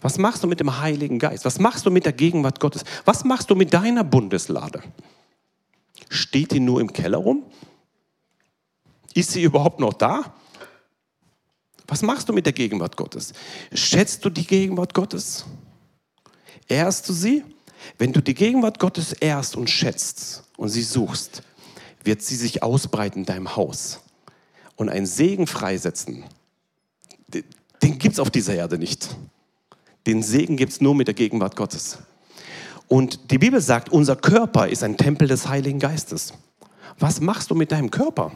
[0.00, 1.44] Was machst du mit dem Heiligen Geist?
[1.44, 2.84] Was machst du mit der Gegenwart Gottes?
[3.04, 4.82] Was machst du mit deiner Bundeslade?
[6.08, 7.44] Steht die nur im Keller rum?
[9.14, 10.34] Ist sie überhaupt noch da?
[11.86, 13.32] Was machst du mit der Gegenwart Gottes?
[13.74, 15.44] Schätzt du die Gegenwart Gottes?
[16.68, 17.44] Ehrst du sie?
[17.98, 21.42] Wenn du die Gegenwart Gottes ehrst und schätzt und sie suchst,
[22.04, 24.00] wird sie sich ausbreiten in deinem Haus
[24.76, 26.24] und einen Segen freisetzen.
[27.82, 29.16] Den gibt es auf dieser Erde nicht.
[30.06, 31.98] Den Segen gibt es nur mit der Gegenwart Gottes.
[32.88, 36.34] Und die Bibel sagt, unser Körper ist ein Tempel des Heiligen Geistes.
[36.98, 38.32] Was machst du mit deinem Körper?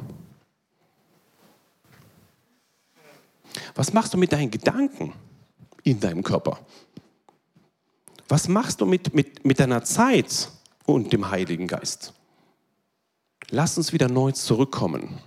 [3.74, 5.12] Was machst du mit deinen Gedanken
[5.82, 6.58] in deinem Körper?
[8.28, 10.50] Was machst du mit, mit, mit deiner Zeit
[10.86, 12.14] und dem Heiligen Geist?
[13.50, 15.20] Lass uns wieder neu zurückkommen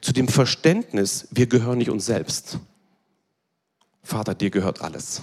[0.00, 2.58] zu dem Verständnis, wir gehören nicht uns selbst.
[4.02, 5.22] Vater, dir gehört alles.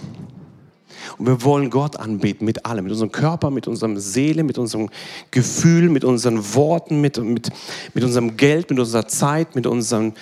[1.18, 4.88] Und wir wollen Gott anbeten mit allem, mit unserem Körper, mit unserer Seele, mit unserem
[5.30, 7.50] Gefühl, mit unseren Worten, mit, mit,
[7.94, 10.12] mit unserem Geld, mit unserer Zeit, mit unserem,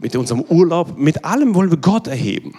[0.00, 0.96] mit unserem Urlaub.
[0.96, 2.54] Mit allem wollen wir Gott erheben.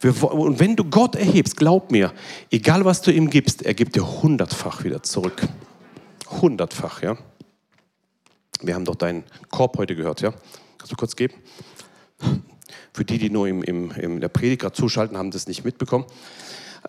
[0.00, 2.12] Wir, und wenn du Gott erhebst, glaub mir,
[2.50, 5.42] egal was du ihm gibst, er gibt dir hundertfach wieder zurück.
[6.28, 7.16] Hundertfach, ja.
[8.60, 10.32] Wir haben doch deinen Korb heute gehört, ja.
[10.78, 11.34] Kannst du kurz geben?
[12.92, 16.04] Für die, die nur im, im, in der Predigt gerade zuschalten, haben das nicht mitbekommen.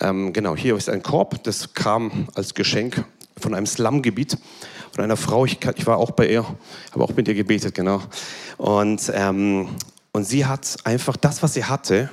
[0.02, 3.06] Ähm, genau, hier ist ein Korb, das kam als Geschenk
[3.38, 4.38] von einem Slumgebiet,
[4.92, 5.46] von einer Frau.
[5.46, 6.44] Ich, ich war auch bei ihr,
[6.92, 8.02] habe auch mit ihr gebetet, genau.
[8.58, 9.70] Und, ähm,
[10.12, 12.10] und sie hat einfach das, was sie hatte,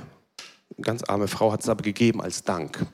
[0.77, 2.87] eine ganz arme Frau, hat es aber gegeben als Dank.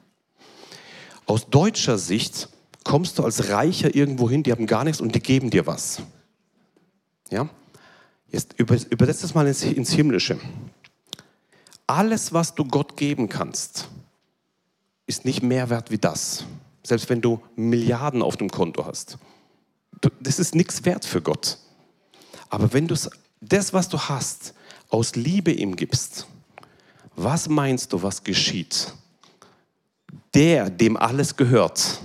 [1.27, 2.49] Aus deutscher Sicht
[2.85, 6.01] kommst du als Reicher irgendwo hin, die haben gar nichts und die geben dir was.
[7.31, 7.49] Ja?
[8.31, 10.39] Jetzt übersetzt das mal ins, ins Himmlische.
[11.87, 13.89] Alles, was du Gott geben kannst,
[15.09, 16.45] ist nicht mehr wert wie das.
[16.85, 19.19] Selbst wenn du Milliarden auf dem Konto hast.
[20.21, 21.59] Das ist nichts wert für Gott.
[22.51, 22.95] Aber wenn du
[23.41, 24.55] das, was du hast,
[24.91, 26.27] aus Liebe ihm gibst,
[27.17, 28.93] was meinst du, was geschieht?
[30.35, 32.01] Der, dem alles gehört,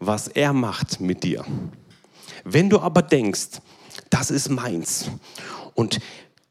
[0.00, 1.44] was er macht mit dir.
[2.44, 3.60] Wenn du aber denkst,
[4.10, 5.10] das ist meins
[5.74, 6.00] und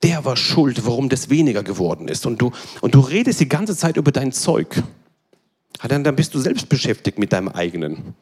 [0.03, 2.51] der war schuld, warum das weniger geworden ist und du,
[2.81, 4.83] und du redest die ganze Zeit über dein Zeug,
[5.83, 8.15] dann, dann bist du selbst beschäftigt mit deinem eigenen.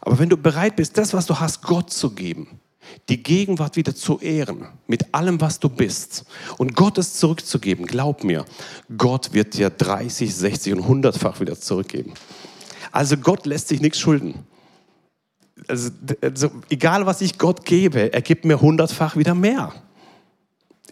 [0.00, 2.60] Aber wenn du bereit bist, das, was du hast, Gott zu geben,
[3.08, 6.24] die Gegenwart wieder zu ehren, mit allem, was du bist,
[6.58, 8.44] und Gott es zurückzugeben, glaub mir,
[8.96, 12.14] Gott wird dir 30, 60 und 100-fach wieder zurückgeben.
[12.92, 14.46] Also Gott lässt sich nichts schulden.
[15.68, 19.72] Also, also, egal was ich Gott gebe, er gibt mir hundertfach wieder mehr.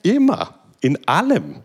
[0.02, 1.56] Immer, in allem.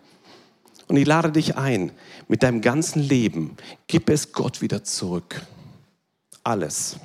[0.88, 1.92] Und ich lade dich ein,
[2.30, 3.58] mit deinem ganzen Leben,
[3.88, 5.42] gib es Gott wieder zurück.
[6.44, 6.98] Alles.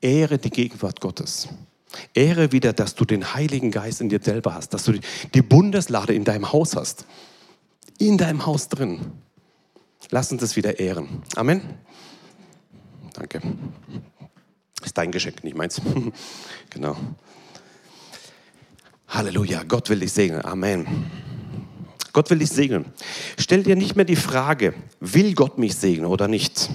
[0.00, 1.48] Ehre die Gegenwart Gottes.
[2.14, 4.98] Ehre wieder, dass du den Heiligen Geist in dir selber hast, dass du
[5.34, 7.06] die Bundeslade in deinem Haus hast.
[7.98, 9.12] In deinem Haus drin.
[10.10, 11.22] Lass uns das wieder ehren.
[11.36, 11.62] Amen.
[13.12, 13.40] Danke.
[14.82, 15.80] Ist dein Geschenk, nicht meins.
[16.70, 16.96] genau.
[19.08, 19.62] Halleluja.
[19.64, 20.42] Gott will dich segnen.
[20.42, 21.10] Amen.
[22.12, 22.86] Gott will dich segnen.
[23.38, 26.70] Stell dir nicht mehr die Frage, will Gott mich segnen oder nicht?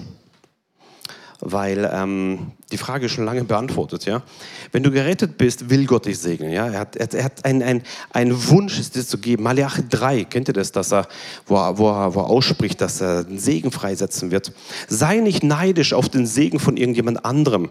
[1.40, 4.06] Weil ähm, die Frage ist schon lange beantwortet.
[4.06, 4.24] Ja?
[4.72, 6.52] Wenn du gerettet bist, will Gott dich segnen.
[6.52, 6.68] Ja?
[6.68, 9.44] Er hat, er hat einen, einen Wunsch, es dir zu geben.
[9.44, 11.08] Malachi 3, kennt ihr das, dass er,
[11.46, 14.52] wo, er, wo, er, wo er ausspricht, dass er den Segen freisetzen wird?
[14.88, 17.70] Sei nicht neidisch auf den Segen von irgendjemand anderem,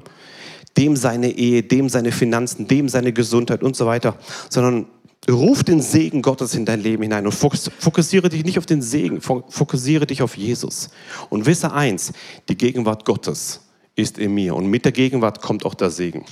[0.77, 4.17] dem seine Ehe, dem seine Finanzen, dem seine Gesundheit und so weiter,
[4.49, 4.87] sondern
[5.29, 9.21] Ruf den Segen Gottes in dein Leben hinein und fokussiere dich nicht auf den Segen,
[9.21, 10.91] fokussiere dich auf Jesus.
[11.31, 12.13] Und wisse eins,
[12.49, 13.61] die Gegenwart Gottes
[13.97, 16.25] ist in mir und mit der Gegenwart kommt auch der Segen.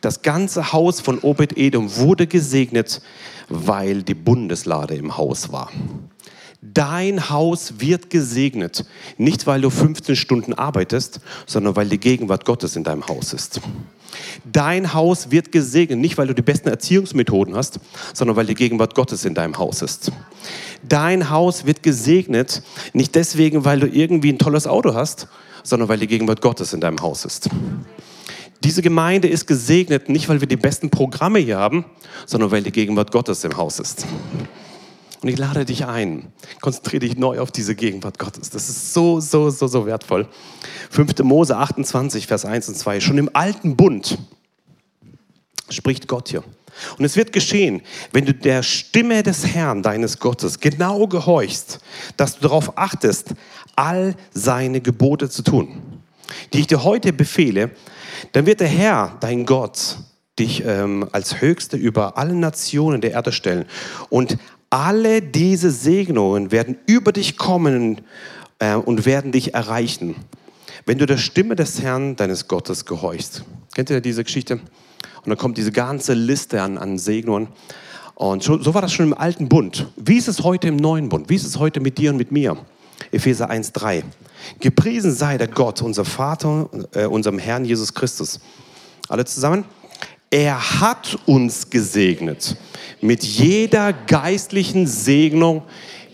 [0.00, 3.02] Das ganze Haus von Obed-Edom wurde gesegnet,
[3.48, 5.70] weil die Bundeslade im Haus war.
[6.62, 8.84] Dein Haus wird gesegnet,
[9.16, 13.60] nicht weil du 15 Stunden arbeitest, sondern weil die Gegenwart Gottes in deinem Haus ist.
[14.50, 17.80] Dein Haus wird gesegnet, nicht weil du die besten Erziehungsmethoden hast,
[18.14, 20.12] sondern weil die Gegenwart Gottes in deinem Haus ist.
[20.88, 25.28] Dein Haus wird gesegnet, nicht deswegen, weil du irgendwie ein tolles Auto hast,
[25.62, 27.48] sondern weil die Gegenwart Gottes in deinem Haus ist.
[28.62, 31.84] Diese Gemeinde ist gesegnet, nicht weil wir die besten Programme hier haben,
[32.26, 34.06] sondern weil die Gegenwart Gottes im Haus ist.
[35.22, 38.48] Und ich lade dich ein, konzentriere dich neu auf diese Gegenwart Gottes.
[38.50, 40.26] Das ist so, so, so, so wertvoll.
[40.90, 41.18] 5.
[41.24, 43.00] Mose 28, Vers 1 und 2.
[43.00, 44.18] Schon im alten Bund
[45.68, 46.42] spricht Gott hier.
[46.98, 51.80] Und es wird geschehen, wenn du der Stimme des Herrn, deines Gottes, genau gehorchst,
[52.16, 53.34] dass du darauf achtest,
[53.76, 55.82] all seine Gebote zu tun,
[56.52, 57.72] die ich dir heute befehle,
[58.32, 59.98] dann wird der Herr, dein Gott,
[60.38, 63.66] dich ähm, als Höchste über alle Nationen der Erde stellen
[64.08, 64.38] und
[64.70, 68.00] alle diese Segnungen werden über dich kommen
[68.60, 70.14] äh, und werden dich erreichen,
[70.86, 73.44] wenn du der Stimme des Herrn, deines Gottes, gehorchst.
[73.74, 74.54] Kennt ihr diese Geschichte?
[74.54, 77.48] Und dann kommt diese ganze Liste an, an Segnungen.
[78.14, 79.86] Und so war das schon im alten Bund.
[79.96, 81.28] Wie ist es heute im neuen Bund?
[81.28, 82.56] Wie ist es heute mit dir und mit mir?
[83.12, 84.02] Epheser 1,3.
[84.60, 88.40] Gepriesen sei der Gott, unser Vater, äh, unserem Herrn Jesus Christus.
[89.08, 89.64] Alle zusammen?
[90.32, 92.56] Er hat uns gesegnet
[93.00, 95.64] mit jeder geistlichen Segnung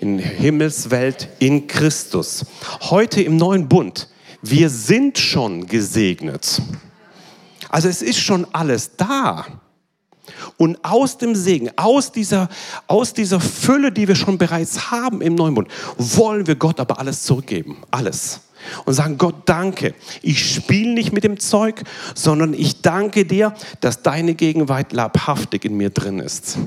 [0.00, 2.46] in Himmelswelt in Christus.
[2.80, 4.08] Heute im neuen Bund,
[4.40, 6.62] wir sind schon gesegnet.
[7.68, 9.44] Also es ist schon alles da.
[10.56, 12.48] Und aus dem Segen, aus dieser,
[12.86, 16.98] aus dieser Fülle, die wir schon bereits haben im neuen Bund, wollen wir Gott aber
[16.98, 17.82] alles zurückgeben.
[17.90, 18.40] Alles.
[18.84, 19.94] Und sagen, Gott, danke.
[20.22, 21.82] Ich spiele nicht mit dem Zeug,
[22.14, 26.58] sondern ich danke dir, dass deine Gegenwart leibhaftig in mir drin ist.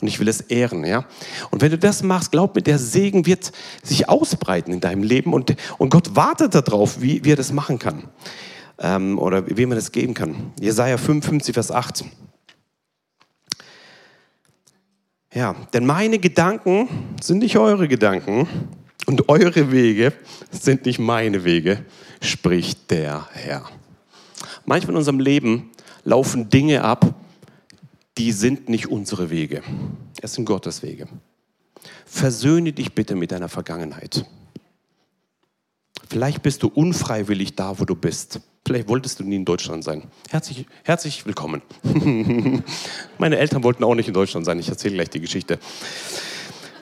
[0.00, 1.06] Und ich will es ehren, ja.
[1.50, 5.32] Und wenn du das machst, glaub mir, der Segen wird sich ausbreiten in deinem Leben
[5.32, 8.04] und, und Gott wartet darauf, wie, wie er das machen kann.
[8.78, 10.52] Ähm, oder wie man das geben kann.
[10.60, 12.04] Jesaja 55, Vers 8.
[15.32, 16.88] Ja, denn meine Gedanken
[17.22, 18.48] sind nicht eure Gedanken
[19.06, 20.12] und eure Wege
[20.50, 21.84] sind nicht meine Wege,
[22.20, 23.64] spricht der Herr.
[24.64, 25.70] Manchmal in unserem Leben
[26.04, 27.14] laufen Dinge ab,
[28.18, 29.62] die sind nicht unsere Wege.
[30.20, 31.06] Es sind Gottes Wege.
[32.04, 34.24] Versöhne dich bitte mit deiner Vergangenheit.
[36.08, 38.40] Vielleicht bist du unfreiwillig da, wo du bist.
[38.66, 40.04] Vielleicht wolltest du nie in Deutschland sein.
[40.30, 41.62] Herzlich, herzlich willkommen.
[43.18, 44.58] Meine Eltern wollten auch nicht in Deutschland sein.
[44.58, 45.58] Ich erzähle gleich die Geschichte.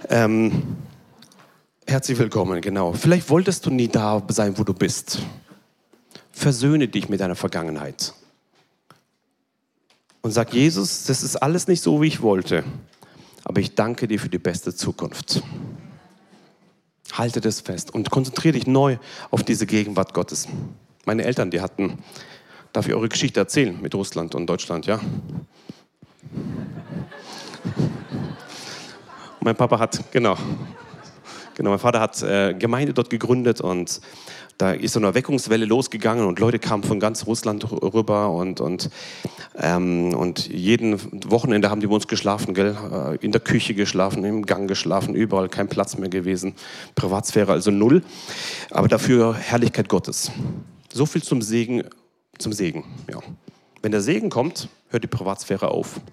[0.08, 0.76] Ähm,
[1.86, 2.92] herzlich willkommen, genau.
[2.92, 5.20] Vielleicht wolltest du nie da sein, wo du bist.
[6.32, 8.14] Versöhne dich mit deiner Vergangenheit.
[10.22, 12.64] Und sag, Jesus, das ist alles nicht so, wie ich wollte.
[13.44, 15.42] Aber ich danke dir für die beste Zukunft.
[17.12, 18.96] Halte das fest und konzentriere dich neu
[19.30, 20.48] auf diese Gegenwart Gottes.
[21.04, 21.98] Meine Eltern, die hatten,
[22.72, 25.00] darf ich eure Geschichte erzählen mit Russland und Deutschland, ja?
[29.44, 30.36] mein Papa hat, genau,
[31.54, 34.00] genau, mein Vater hat äh, Gemeinde dort gegründet und
[34.58, 38.88] da ist so eine Erweckungswelle losgegangen und Leute kamen von ganz Russland rüber und, und,
[39.58, 41.00] ähm, und jeden
[41.30, 42.76] Wochenende haben die bei uns geschlafen, gell?
[42.92, 46.54] Äh, in der Küche geschlafen, im Gang geschlafen, überall kein Platz mehr gewesen,
[46.94, 48.02] Privatsphäre also null,
[48.70, 50.30] aber dafür Herrlichkeit Gottes.
[50.92, 51.84] So viel zum Segen,
[52.38, 52.84] zum Segen.
[53.10, 53.18] Ja.
[53.82, 56.00] Wenn der Segen kommt, hört die Privatsphäre auf.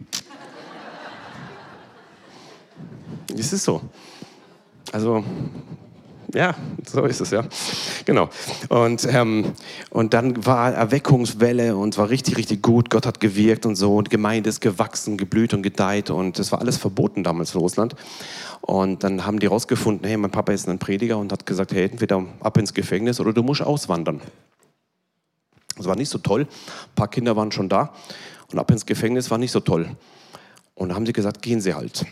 [3.38, 3.82] Es ist so.
[4.92, 5.24] Also,
[6.34, 7.44] ja, so ist es ja.
[8.06, 8.30] Genau.
[8.70, 9.54] Und, ähm,
[9.90, 12.90] und dann war Erweckungswelle und war richtig, richtig gut.
[12.90, 13.96] Gott hat gewirkt und so.
[13.96, 16.10] Und Gemeinde ist gewachsen, geblüht und gedeiht.
[16.10, 17.96] Und das war alles verboten damals in Russland.
[18.62, 21.90] Und dann haben die rausgefunden, hey, mein Papa ist ein Prediger und hat gesagt, hey,
[21.90, 24.22] entweder ab ins Gefängnis oder du musst auswandern.
[25.76, 26.42] Das war nicht so toll.
[26.42, 27.94] Ein paar Kinder waren schon da
[28.52, 29.90] und ab ins Gefängnis war nicht so toll.
[30.76, 32.06] Und da haben sie gesagt, gehen Sie halt.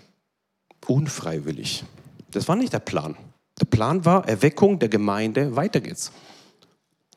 [0.87, 1.83] Unfreiwillig.
[2.31, 3.17] Das war nicht der Plan.
[3.59, 6.11] Der Plan war Erweckung der Gemeinde, weiter geht's.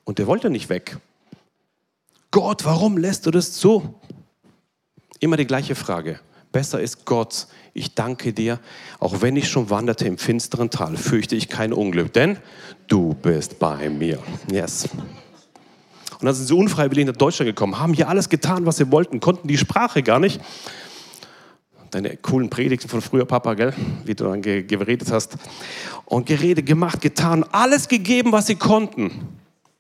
[0.05, 0.99] Und der wollte nicht weg.
[2.31, 3.95] Gott, warum lässt du das zu?
[5.21, 6.19] Immer die gleiche Frage.
[6.51, 8.59] Besser ist Gott, ich danke dir,
[8.99, 12.37] auch wenn ich schon wanderte im finsteren Tal, fürchte ich kein Unglück, denn
[12.89, 14.19] du bist bei mir.
[14.51, 14.89] Yes.
[16.21, 19.21] Und dann sind sie unfreiwillig nach Deutschland gekommen, haben hier alles getan, was sie wollten,
[19.21, 20.41] konnten die Sprache gar nicht.
[21.93, 23.75] Deine coolen Predigten von früher, Papa, gell?
[24.07, 25.37] wie du dann geredet hast.
[26.07, 29.29] Und geredet, gemacht, getan, alles gegeben, was sie konnten.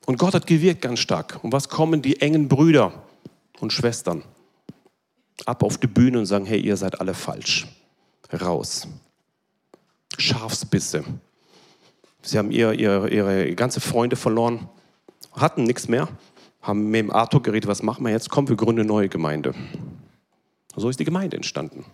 [0.04, 1.42] Und Gott hat gewirkt ganz stark.
[1.42, 2.92] Und was kommen die engen Brüder
[3.60, 4.22] und Schwestern?
[5.46, 7.66] Ab auf die Bühne und sagen, hey, ihr seid alle falsch.
[8.30, 8.86] Raus.
[10.18, 11.04] Schafsbisse.
[12.20, 14.68] Sie haben ihr, ihr, ihre ganze Freunde verloren,
[15.32, 16.08] hatten nichts mehr,
[16.60, 18.28] haben mit dem Arthur geredet, was machen wir jetzt?
[18.28, 19.54] Komm, wir gründen eine neue Gemeinde.
[20.76, 21.86] So ist die Gemeinde entstanden.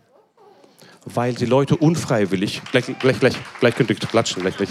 [1.15, 4.71] Weil die Leute unfreiwillig, gleich, gleich, gleich, gleich könnt ihr klatschen, gleich, gleich,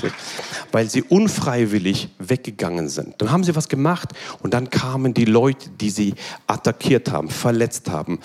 [0.72, 3.16] weil sie unfreiwillig weggegangen sind.
[3.22, 4.10] Dann haben sie was gemacht
[4.42, 6.16] und dann kamen die Leute, die sie
[6.48, 8.20] attackiert haben, verletzt haben,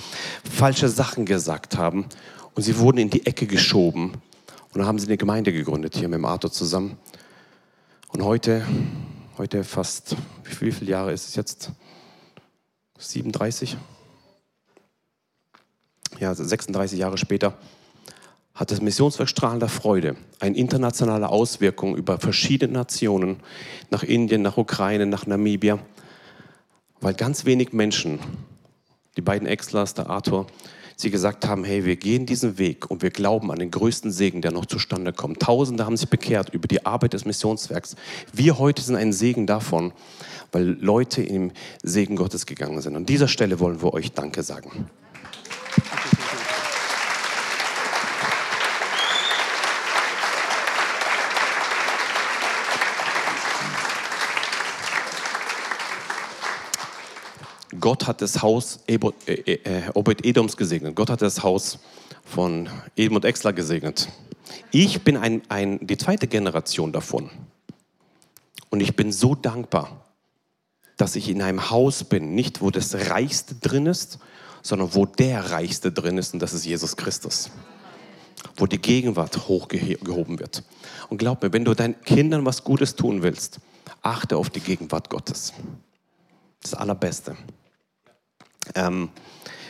[0.44, 2.06] falsche Sachen gesagt haben
[2.54, 4.12] und sie wurden in die Ecke geschoben.
[4.12, 6.96] Und dann haben sie eine Gemeinde gegründet, hier mit dem Arthur zusammen.
[8.08, 8.64] Und heute
[9.38, 10.16] heute fast,
[10.60, 11.70] wie viele Jahre ist es jetzt?
[12.98, 13.76] 37?
[16.20, 17.58] Ja, 36 Jahre später
[18.54, 23.38] hat das Missionswerk Strahlender Freude eine internationale Auswirkung über verschiedene Nationen,
[23.90, 25.78] nach Indien, nach Ukraine, nach Namibia,
[27.00, 28.18] weil ganz wenig Menschen,
[29.16, 30.46] die beiden Exlers, der Arthur,
[30.96, 34.42] sie gesagt haben, hey, wir gehen diesen Weg und wir glauben an den größten Segen,
[34.42, 35.40] der noch zustande kommt.
[35.40, 37.96] Tausende haben sich bekehrt über die Arbeit des Missionswerks.
[38.32, 39.92] Wir heute sind ein Segen davon,
[40.52, 42.94] weil Leute im Segen Gottes gegangen sind.
[42.94, 44.90] An dieser Stelle wollen wir euch Danke sagen.
[57.82, 60.96] Gott hat das Haus äh, äh, Obed-Edoms gesegnet.
[60.96, 61.78] Gott hat das Haus
[62.24, 64.08] von Edom und Exler gesegnet.
[64.70, 67.28] Ich bin ein, ein, die zweite Generation davon.
[68.70, 70.06] Und ich bin so dankbar,
[70.96, 74.18] dass ich in einem Haus bin, nicht wo das Reichste drin ist,
[74.62, 77.50] sondern wo der Reichste drin ist und das ist Jesus Christus.
[78.56, 80.62] Wo die Gegenwart hochgehoben wird.
[81.10, 83.60] Und glaub mir, wenn du deinen Kindern was Gutes tun willst,
[84.02, 85.52] Achte auf die Gegenwart Gottes.
[86.60, 87.36] Das Allerbeste.
[88.74, 89.10] Ähm,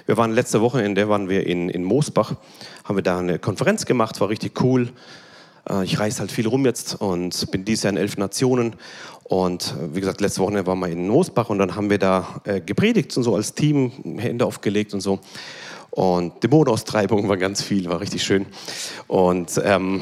[0.06, 2.34] wir waren letzte Wochenende waren wir in, in Moosbach,
[2.84, 4.92] haben wir da eine Konferenz gemacht, war richtig cool.
[5.68, 8.74] Äh, ich reise halt viel rum jetzt und bin dieses Jahr in elf Nationen.
[9.24, 12.40] Und äh, wie gesagt, letzte Woche waren wir in Moosbach und dann haben wir da
[12.44, 15.20] äh, gepredigt und so als Team, Hände aufgelegt und so.
[15.90, 18.46] Und Dämonenaustreibung war ganz viel, war richtig schön.
[19.08, 20.00] Und ähm,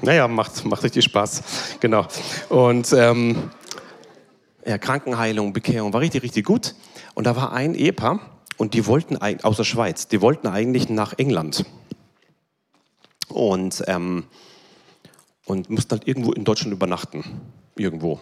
[0.00, 1.42] naja, macht, macht richtig Spaß.
[1.78, 2.06] Genau.
[2.48, 3.50] Und ähm,
[4.66, 6.74] ja, Krankenheilung, Bekehrung war richtig, richtig gut.
[7.14, 8.20] Und da war ein Ehepaar
[8.56, 11.64] und die wollten, aus der Schweiz, die wollten eigentlich nach England.
[13.28, 14.24] Und, ähm,
[15.46, 17.24] und mussten halt irgendwo in Deutschland übernachten.
[17.76, 18.20] Irgendwo.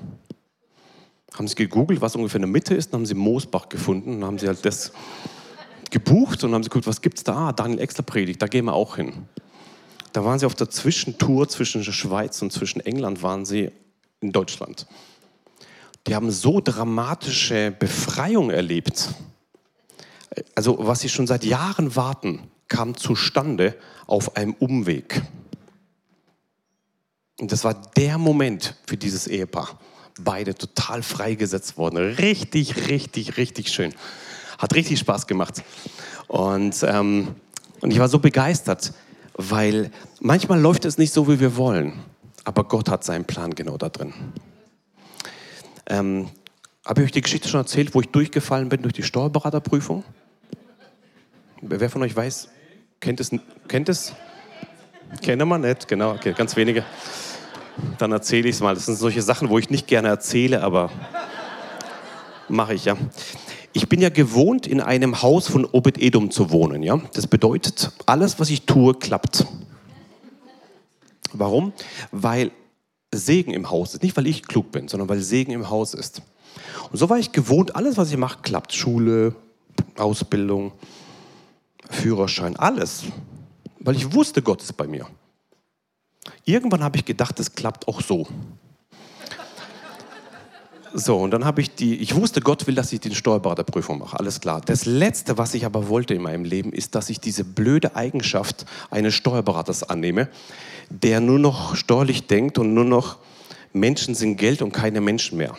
[1.35, 4.25] Haben sie gegoogelt, was ungefähr in der Mitte ist, dann haben sie Moosbach gefunden, dann
[4.25, 4.93] haben sie halt das
[5.91, 7.49] gebucht und haben sie geguckt, was gibt's da?
[7.49, 9.27] Ah, Daniel Exler Predigt, da gehen wir auch hin.
[10.13, 13.71] Da waren sie auf der Zwischentour zwischen der Schweiz und zwischen England, waren sie
[14.21, 14.87] in Deutschland.
[16.07, 19.09] Die haben so dramatische Befreiung erlebt.
[20.55, 23.77] Also was sie schon seit Jahren warten, kam zustande
[24.07, 25.23] auf einem Umweg.
[27.41, 29.79] Und das war der Moment für dieses Ehepaar.
[30.21, 32.15] Beide total freigesetzt worden.
[32.15, 33.95] Richtig, richtig, richtig schön.
[34.59, 35.63] Hat richtig Spaß gemacht.
[36.29, 37.35] Und, ähm,
[37.81, 38.93] und ich war so begeistert,
[39.35, 39.91] weil
[40.21, 41.95] manchmal läuft es nicht so, wie wir wollen.
[42.45, 44.13] Aber Gott hat seinen Plan genau da drin.
[45.91, 46.29] Ähm,
[46.87, 50.05] Habe ich euch die Geschichte schon erzählt, wo ich durchgefallen bin durch die Steuerberaterprüfung?
[51.63, 52.49] Wer von euch weiß,
[53.01, 53.31] kennt es?
[53.67, 54.15] Kennt es?
[55.21, 56.85] Kennt man nicht, genau, okay, ganz wenige.
[57.99, 58.75] Dann erzähle ich es mal.
[58.75, 60.91] Das sind solche Sachen, wo ich nicht gerne erzähle, aber
[62.49, 62.97] mache ich ja.
[63.73, 66.85] Ich bin ja gewohnt, in einem Haus von Obed-Edom zu wohnen.
[66.85, 67.01] Ja?
[67.15, 69.45] Das bedeutet, alles, was ich tue, klappt.
[71.33, 71.73] Warum?
[72.13, 72.53] Weil
[73.15, 74.03] Segen im Haus ist.
[74.03, 76.23] Nicht, weil ich klug bin, sondern weil Segen im Haus ist.
[76.91, 78.73] Und so war ich gewohnt, alles, was ich mache, klappt.
[78.73, 79.35] Schule,
[79.97, 80.73] Ausbildung,
[81.91, 83.05] Führerschein, alles.
[83.81, 85.07] Weil ich wusste, Gott ist bei mir.
[86.45, 88.27] Irgendwann habe ich gedacht, es klappt auch so.
[90.93, 94.19] So, und dann habe ich die, ich wusste, Gott will, dass ich die Steuerberaterprüfung mache,
[94.19, 94.61] alles klar.
[94.61, 98.67] Das Letzte, was ich aber wollte in meinem Leben, ist, dass ich diese blöde Eigenschaft
[98.91, 100.29] eines Steuerberaters annehme,
[100.89, 103.19] der nur noch steuerlich denkt und nur noch
[103.73, 105.57] Menschen sind Geld und keine Menschen mehr.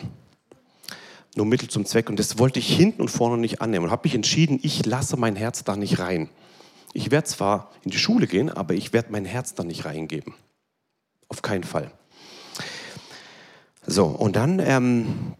[1.34, 2.10] Nur Mittel zum Zweck.
[2.10, 3.86] Und das wollte ich hinten und vorne nicht annehmen.
[3.86, 6.28] Und habe mich entschieden, ich lasse mein Herz da nicht rein.
[6.92, 10.34] Ich werde zwar in die Schule gehen, aber ich werde mein Herz da nicht reingeben.
[11.28, 11.90] Auf keinen Fall.
[13.86, 15.34] So, und dann ähm,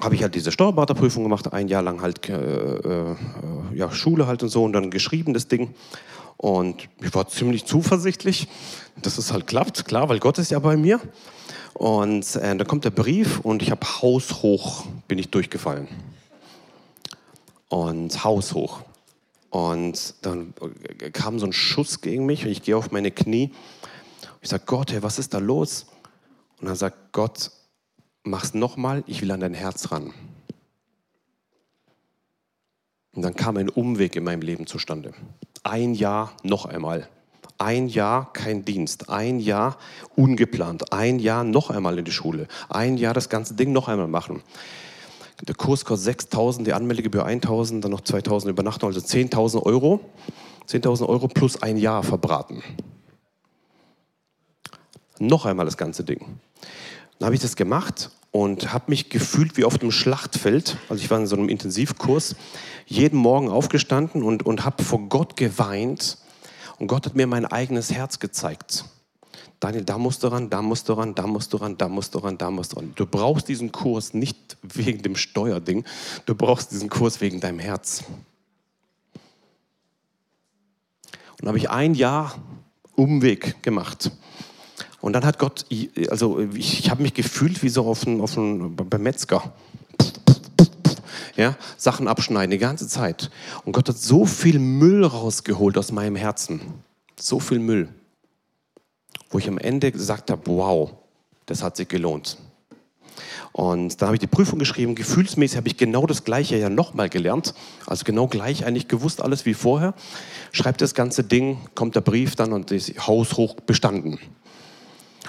[0.00, 3.16] habe ich halt diese Steuerberaterprüfung gemacht, ein Jahr lang halt äh, äh,
[3.74, 5.74] ja, Schule halt und so und dann geschrieben das Ding.
[6.36, 8.48] Und ich war ziemlich zuversichtlich,
[9.02, 11.00] dass es halt klappt, klar, weil Gott ist ja bei mir.
[11.74, 15.88] Und äh, dann kommt der Brief und ich habe haushoch bin ich durchgefallen.
[17.68, 18.82] Und haushoch.
[19.50, 20.54] Und dann
[21.12, 23.52] kam so ein Schuss gegen mich und ich gehe auf meine Knie.
[24.42, 25.86] Ich sage, Gott, hey, was ist da los?
[26.60, 27.50] Und dann sagt Gott,
[28.24, 30.12] mach's nochmal, ich will an dein Herz ran.
[33.14, 35.12] Und dann kam ein Umweg in meinem Leben zustande.
[35.64, 37.08] Ein Jahr noch einmal.
[37.58, 39.10] Ein Jahr kein Dienst.
[39.10, 39.78] Ein Jahr
[40.14, 40.92] ungeplant.
[40.92, 42.46] Ein Jahr noch einmal in die Schule.
[42.68, 44.42] Ein Jahr das ganze Ding noch einmal machen.
[45.46, 50.00] Der Kurs kostet 6.000, die Anmeldegebühr 1.000, dann noch 2.000 Übernachtung, also 10.000 Euro.
[50.68, 52.62] 10.000 Euro plus ein Jahr verbraten.
[55.18, 56.38] Noch einmal das ganze Ding.
[57.18, 60.76] Dann habe ich das gemacht und habe mich gefühlt wie auf dem Schlachtfeld.
[60.88, 62.36] Also ich war in so einem Intensivkurs,
[62.86, 66.18] jeden Morgen aufgestanden und, und habe vor Gott geweint.
[66.78, 68.84] Und Gott hat mir mein eigenes Herz gezeigt.
[69.60, 72.14] Daniel, da musst du ran, da musst du ran, da musst du ran, da musst
[72.14, 72.92] du ran, da musst du ran.
[72.94, 75.84] Du brauchst diesen Kurs nicht wegen dem Steuerding,
[76.26, 78.04] du brauchst diesen Kurs wegen deinem Herz.
[81.40, 82.36] Und habe ich ein Jahr
[82.94, 84.12] Umweg gemacht.
[85.00, 85.64] Und dann hat Gott,
[86.10, 89.52] also ich, ich habe mich gefühlt wie so auf einem, auf beim Metzger.
[91.36, 93.30] Ja, Sachen abschneiden die ganze Zeit.
[93.64, 96.60] Und Gott hat so viel Müll rausgeholt aus meinem Herzen.
[97.18, 97.88] So viel Müll.
[99.30, 100.94] Wo ich am Ende gesagt habe, wow,
[101.46, 102.38] das hat sich gelohnt.
[103.52, 104.94] Und dann habe ich die Prüfung geschrieben.
[104.94, 107.54] Gefühlsmäßig habe ich genau das Gleiche ja nochmal gelernt.
[107.86, 109.94] Also genau gleich eigentlich gewusst, alles wie vorher.
[110.52, 114.18] Schreibt das ganze Ding, kommt der Brief dann und ist haushoch bestanden.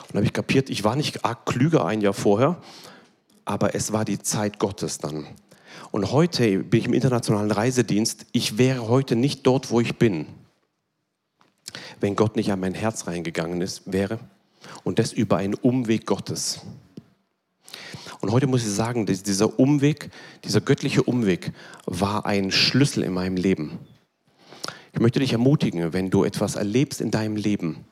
[0.09, 2.61] Und habe ich kapiert, ich war nicht arg klüger ein Jahr vorher,
[3.45, 5.27] aber es war die Zeit Gottes dann.
[5.91, 8.25] Und heute bin ich im internationalen Reisedienst.
[8.31, 10.25] Ich wäre heute nicht dort, wo ich bin,
[11.99, 14.19] wenn Gott nicht an mein Herz reingegangen ist, wäre.
[14.83, 16.61] Und das über einen Umweg Gottes.
[18.21, 20.09] Und heute muss ich sagen, dieser Umweg,
[20.43, 21.53] dieser göttliche Umweg
[21.85, 23.79] war ein Schlüssel in meinem Leben.
[24.93, 27.85] Ich möchte dich ermutigen, wenn du etwas erlebst in deinem Leben,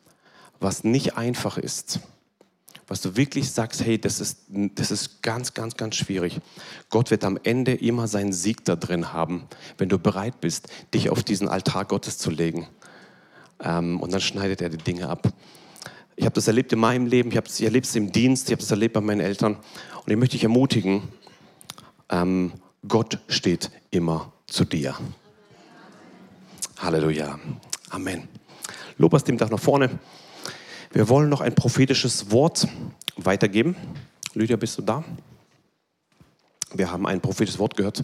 [0.59, 1.99] was nicht einfach ist,
[2.87, 6.39] was du wirklich sagst, hey, das ist, das ist ganz, ganz, ganz schwierig.
[6.89, 9.47] Gott wird am Ende immer seinen Sieg da drin haben,
[9.77, 12.67] wenn du bereit bist, dich auf diesen Altar Gottes zu legen.
[13.59, 15.33] Ähm, und dann schneidet er die Dinge ab.
[16.15, 18.71] Ich habe das erlebt in meinem Leben, ich, erlebt es im Dienst, ich habe es
[18.71, 19.55] erlebt bei meinen Eltern.
[19.55, 21.03] Und ich möchte dich ermutigen,
[22.09, 22.53] ähm,
[22.87, 24.95] Gott steht immer zu dir.
[26.79, 27.37] Halleluja.
[27.89, 28.29] Amen.
[28.97, 29.99] Lobers dem Tag nach vorne.
[30.97, 32.67] Wir wollen noch ein prophetisches Wort
[33.17, 33.75] weitergeben.
[34.33, 35.03] Lydia, bist du da?
[36.73, 38.03] Wir haben ein prophetisches Wort gehört.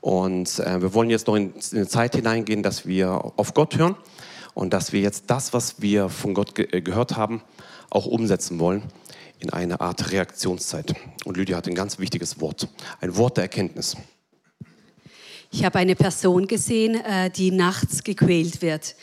[0.00, 3.78] Und äh, wir wollen jetzt noch in, in eine Zeit hineingehen, dass wir auf Gott
[3.78, 3.94] hören
[4.54, 7.40] und dass wir jetzt das, was wir von Gott ge äh, gehört haben,
[7.88, 8.82] auch umsetzen wollen
[9.38, 10.96] in eine Art Reaktionszeit.
[11.24, 12.66] Und Lydia hat ein ganz wichtiges Wort,
[13.00, 13.96] ein Wort der Erkenntnis.
[15.50, 18.96] Ich habe eine Person gesehen, äh, die nachts gequält wird.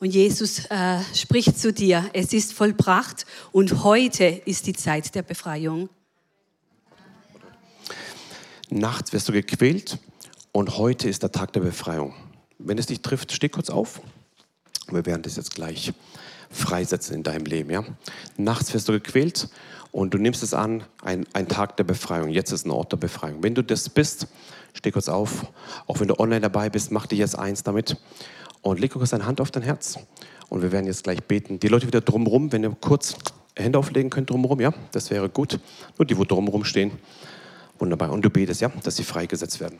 [0.00, 5.20] Und Jesus äh, spricht zu dir, es ist vollbracht und heute ist die Zeit der
[5.20, 5.90] Befreiung.
[8.70, 9.98] Nachts wirst du gequält
[10.52, 12.14] und heute ist der Tag der Befreiung.
[12.58, 14.00] Wenn es dich trifft, steh kurz auf.
[14.90, 15.92] Wir werden das jetzt gleich
[16.50, 17.68] freisetzen in deinem Leben.
[17.68, 17.84] Ja?
[18.38, 19.50] Nachts wirst du gequält
[19.92, 22.30] und du nimmst es an, ein, ein Tag der Befreiung.
[22.30, 23.42] Jetzt ist ein Ort der Befreiung.
[23.42, 24.28] Wenn du das bist,
[24.72, 25.46] steh kurz auf.
[25.86, 27.98] Auch wenn du online dabei bist, mach dich jetzt eins damit
[28.62, 29.98] und leg kurz deine Hand auf dein Herz.
[30.48, 31.60] Und wir werden jetzt gleich beten.
[31.60, 33.16] Die Leute wieder drumherum, wenn ihr kurz
[33.56, 35.58] Hände auflegen könnt drumherum, ja, das wäre gut.
[35.98, 36.92] Nur die, wo drumherum stehen.
[37.78, 38.10] Wunderbar.
[38.10, 39.78] Und du betest, ja, dass sie freigesetzt werden.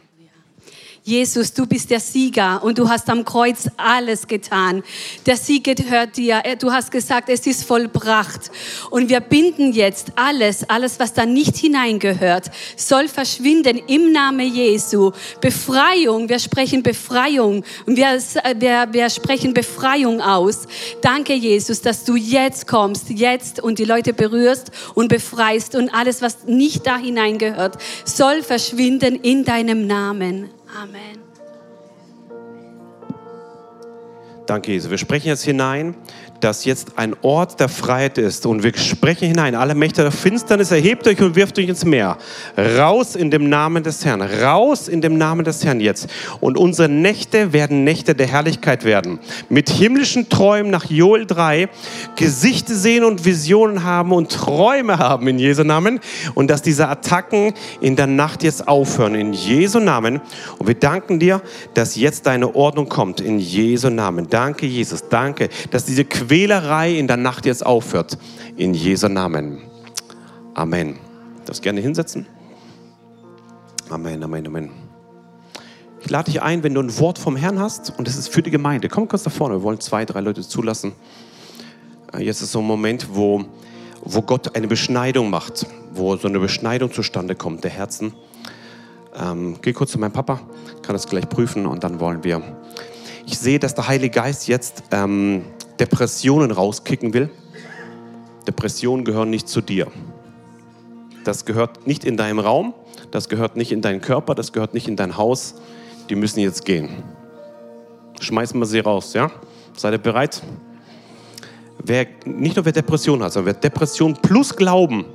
[1.02, 4.82] Jesus, du bist der Sieger und du hast am Kreuz alles getan.
[5.24, 6.42] Der Sieg gehört dir.
[6.58, 8.50] Du hast gesagt, es ist vollbracht.
[8.90, 15.12] Und wir binden jetzt alles, alles, was da nicht hineingehört, soll verschwinden im Namen Jesu.
[15.40, 18.18] Befreiung, wir sprechen Befreiung und wir,
[18.58, 20.66] wir, wir sprechen Befreiung aus.
[21.00, 26.20] Danke, Jesus, dass du jetzt kommst, jetzt und die Leute berührst und befreist und alles,
[26.20, 30.50] was nicht da hineingehört, soll verschwinden in deinem Namen.
[30.76, 31.18] Amen.
[34.46, 34.90] Danke, Jesus.
[34.90, 35.94] Wir sprechen jetzt hinein
[36.40, 38.46] dass jetzt ein Ort der Freiheit ist.
[38.46, 42.16] Und wir sprechen hinein, alle Mächte der Finsternis, erhebt euch und wirft euch ins Meer.
[42.56, 44.22] Raus in dem Namen des Herrn.
[44.22, 46.08] Raus in dem Namen des Herrn jetzt.
[46.40, 49.18] Und unsere Nächte werden Nächte der Herrlichkeit werden.
[49.48, 51.68] Mit himmlischen Träumen nach Joel 3,
[52.16, 56.00] Gesichter sehen und Visionen haben und Träume haben in Jesu Namen.
[56.34, 60.20] Und dass diese Attacken in der Nacht jetzt aufhören in Jesu Namen.
[60.58, 61.42] Und wir danken dir,
[61.74, 64.28] dass jetzt deine Ordnung kommt in Jesu Namen.
[64.30, 65.08] Danke, Jesus.
[65.08, 68.16] Danke, dass diese Quelle Quälerei in der Nacht jetzt aufhört.
[68.56, 69.62] In Jesu Namen.
[70.54, 70.96] Amen.
[71.44, 72.24] Das gerne hinsetzen.
[73.88, 74.70] Amen, Amen, Amen.
[75.98, 78.44] Ich lade dich ein, wenn du ein Wort vom Herrn hast und es ist für
[78.44, 78.88] die Gemeinde.
[78.88, 80.92] Komm kurz da vorne, wir wollen zwei, drei Leute zulassen.
[82.14, 83.44] Äh, jetzt ist so ein Moment, wo,
[84.00, 88.14] wo Gott eine Beschneidung macht, wo so eine Beschneidung zustande kommt der Herzen.
[89.20, 90.40] Ähm, geh kurz zu meinem Papa,
[90.82, 92.40] kann das gleich prüfen und dann wollen wir.
[93.26, 95.42] Ich sehe, dass der Heilige Geist jetzt ähm,
[95.80, 97.30] Depressionen rauskicken will,
[98.46, 99.86] Depressionen gehören nicht zu dir.
[101.24, 102.74] Das gehört nicht in deinem Raum,
[103.10, 105.54] das gehört nicht in deinen Körper, das gehört nicht in dein Haus.
[106.10, 106.90] Die müssen jetzt gehen.
[108.20, 109.30] Schmeißen wir sie raus, ja?
[109.76, 110.42] Seid ihr bereit?
[111.82, 115.06] Wer, nicht nur wer Depression hat, sondern wer Depression plus Glauben,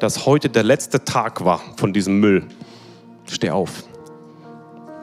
[0.00, 2.44] dass heute der letzte Tag war von diesem Müll,
[3.26, 3.84] steh auf.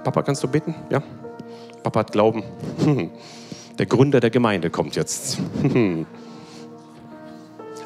[0.03, 0.75] Papa, kannst du beten?
[0.89, 1.01] Ja?
[1.83, 2.43] Papa hat Glauben.
[3.77, 5.37] Der Gründer der Gemeinde kommt jetzt.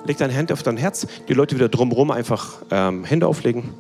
[0.06, 1.08] Leg deine Hand auf dein Herz.
[1.28, 3.74] Die Leute wieder drumherum einfach ähm, Hände auflegen.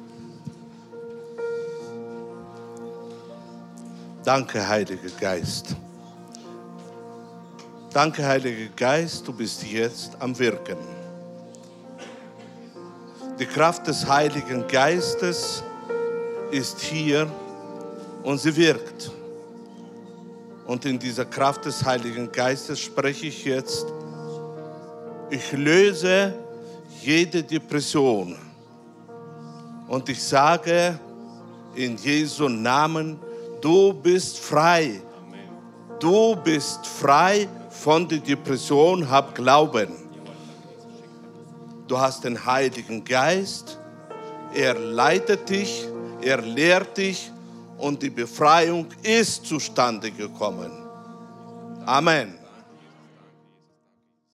[4.24, 5.76] Danke, Heiliger Geist.
[7.92, 10.78] Danke, Heiliger Geist, du bist jetzt am Wirken.
[13.40, 15.64] Die Kraft des Heiligen Geistes
[16.52, 17.28] ist hier
[18.22, 19.12] und sie wirkt.
[20.70, 23.88] Und in dieser Kraft des Heiligen Geistes spreche ich jetzt,
[25.32, 26.36] ich löse
[27.02, 28.36] jede Depression.
[29.88, 31.00] Und ich sage
[31.74, 33.20] in Jesu Namen,
[33.62, 35.02] du bist frei.
[36.00, 39.90] Du bist frei von der Depression, hab Glauben.
[41.88, 43.80] Du hast den Heiligen Geist,
[44.54, 45.88] er leitet dich,
[46.22, 47.32] er lehrt dich
[47.80, 50.72] und die Befreiung ist zustande gekommen.
[51.86, 52.39] Amen.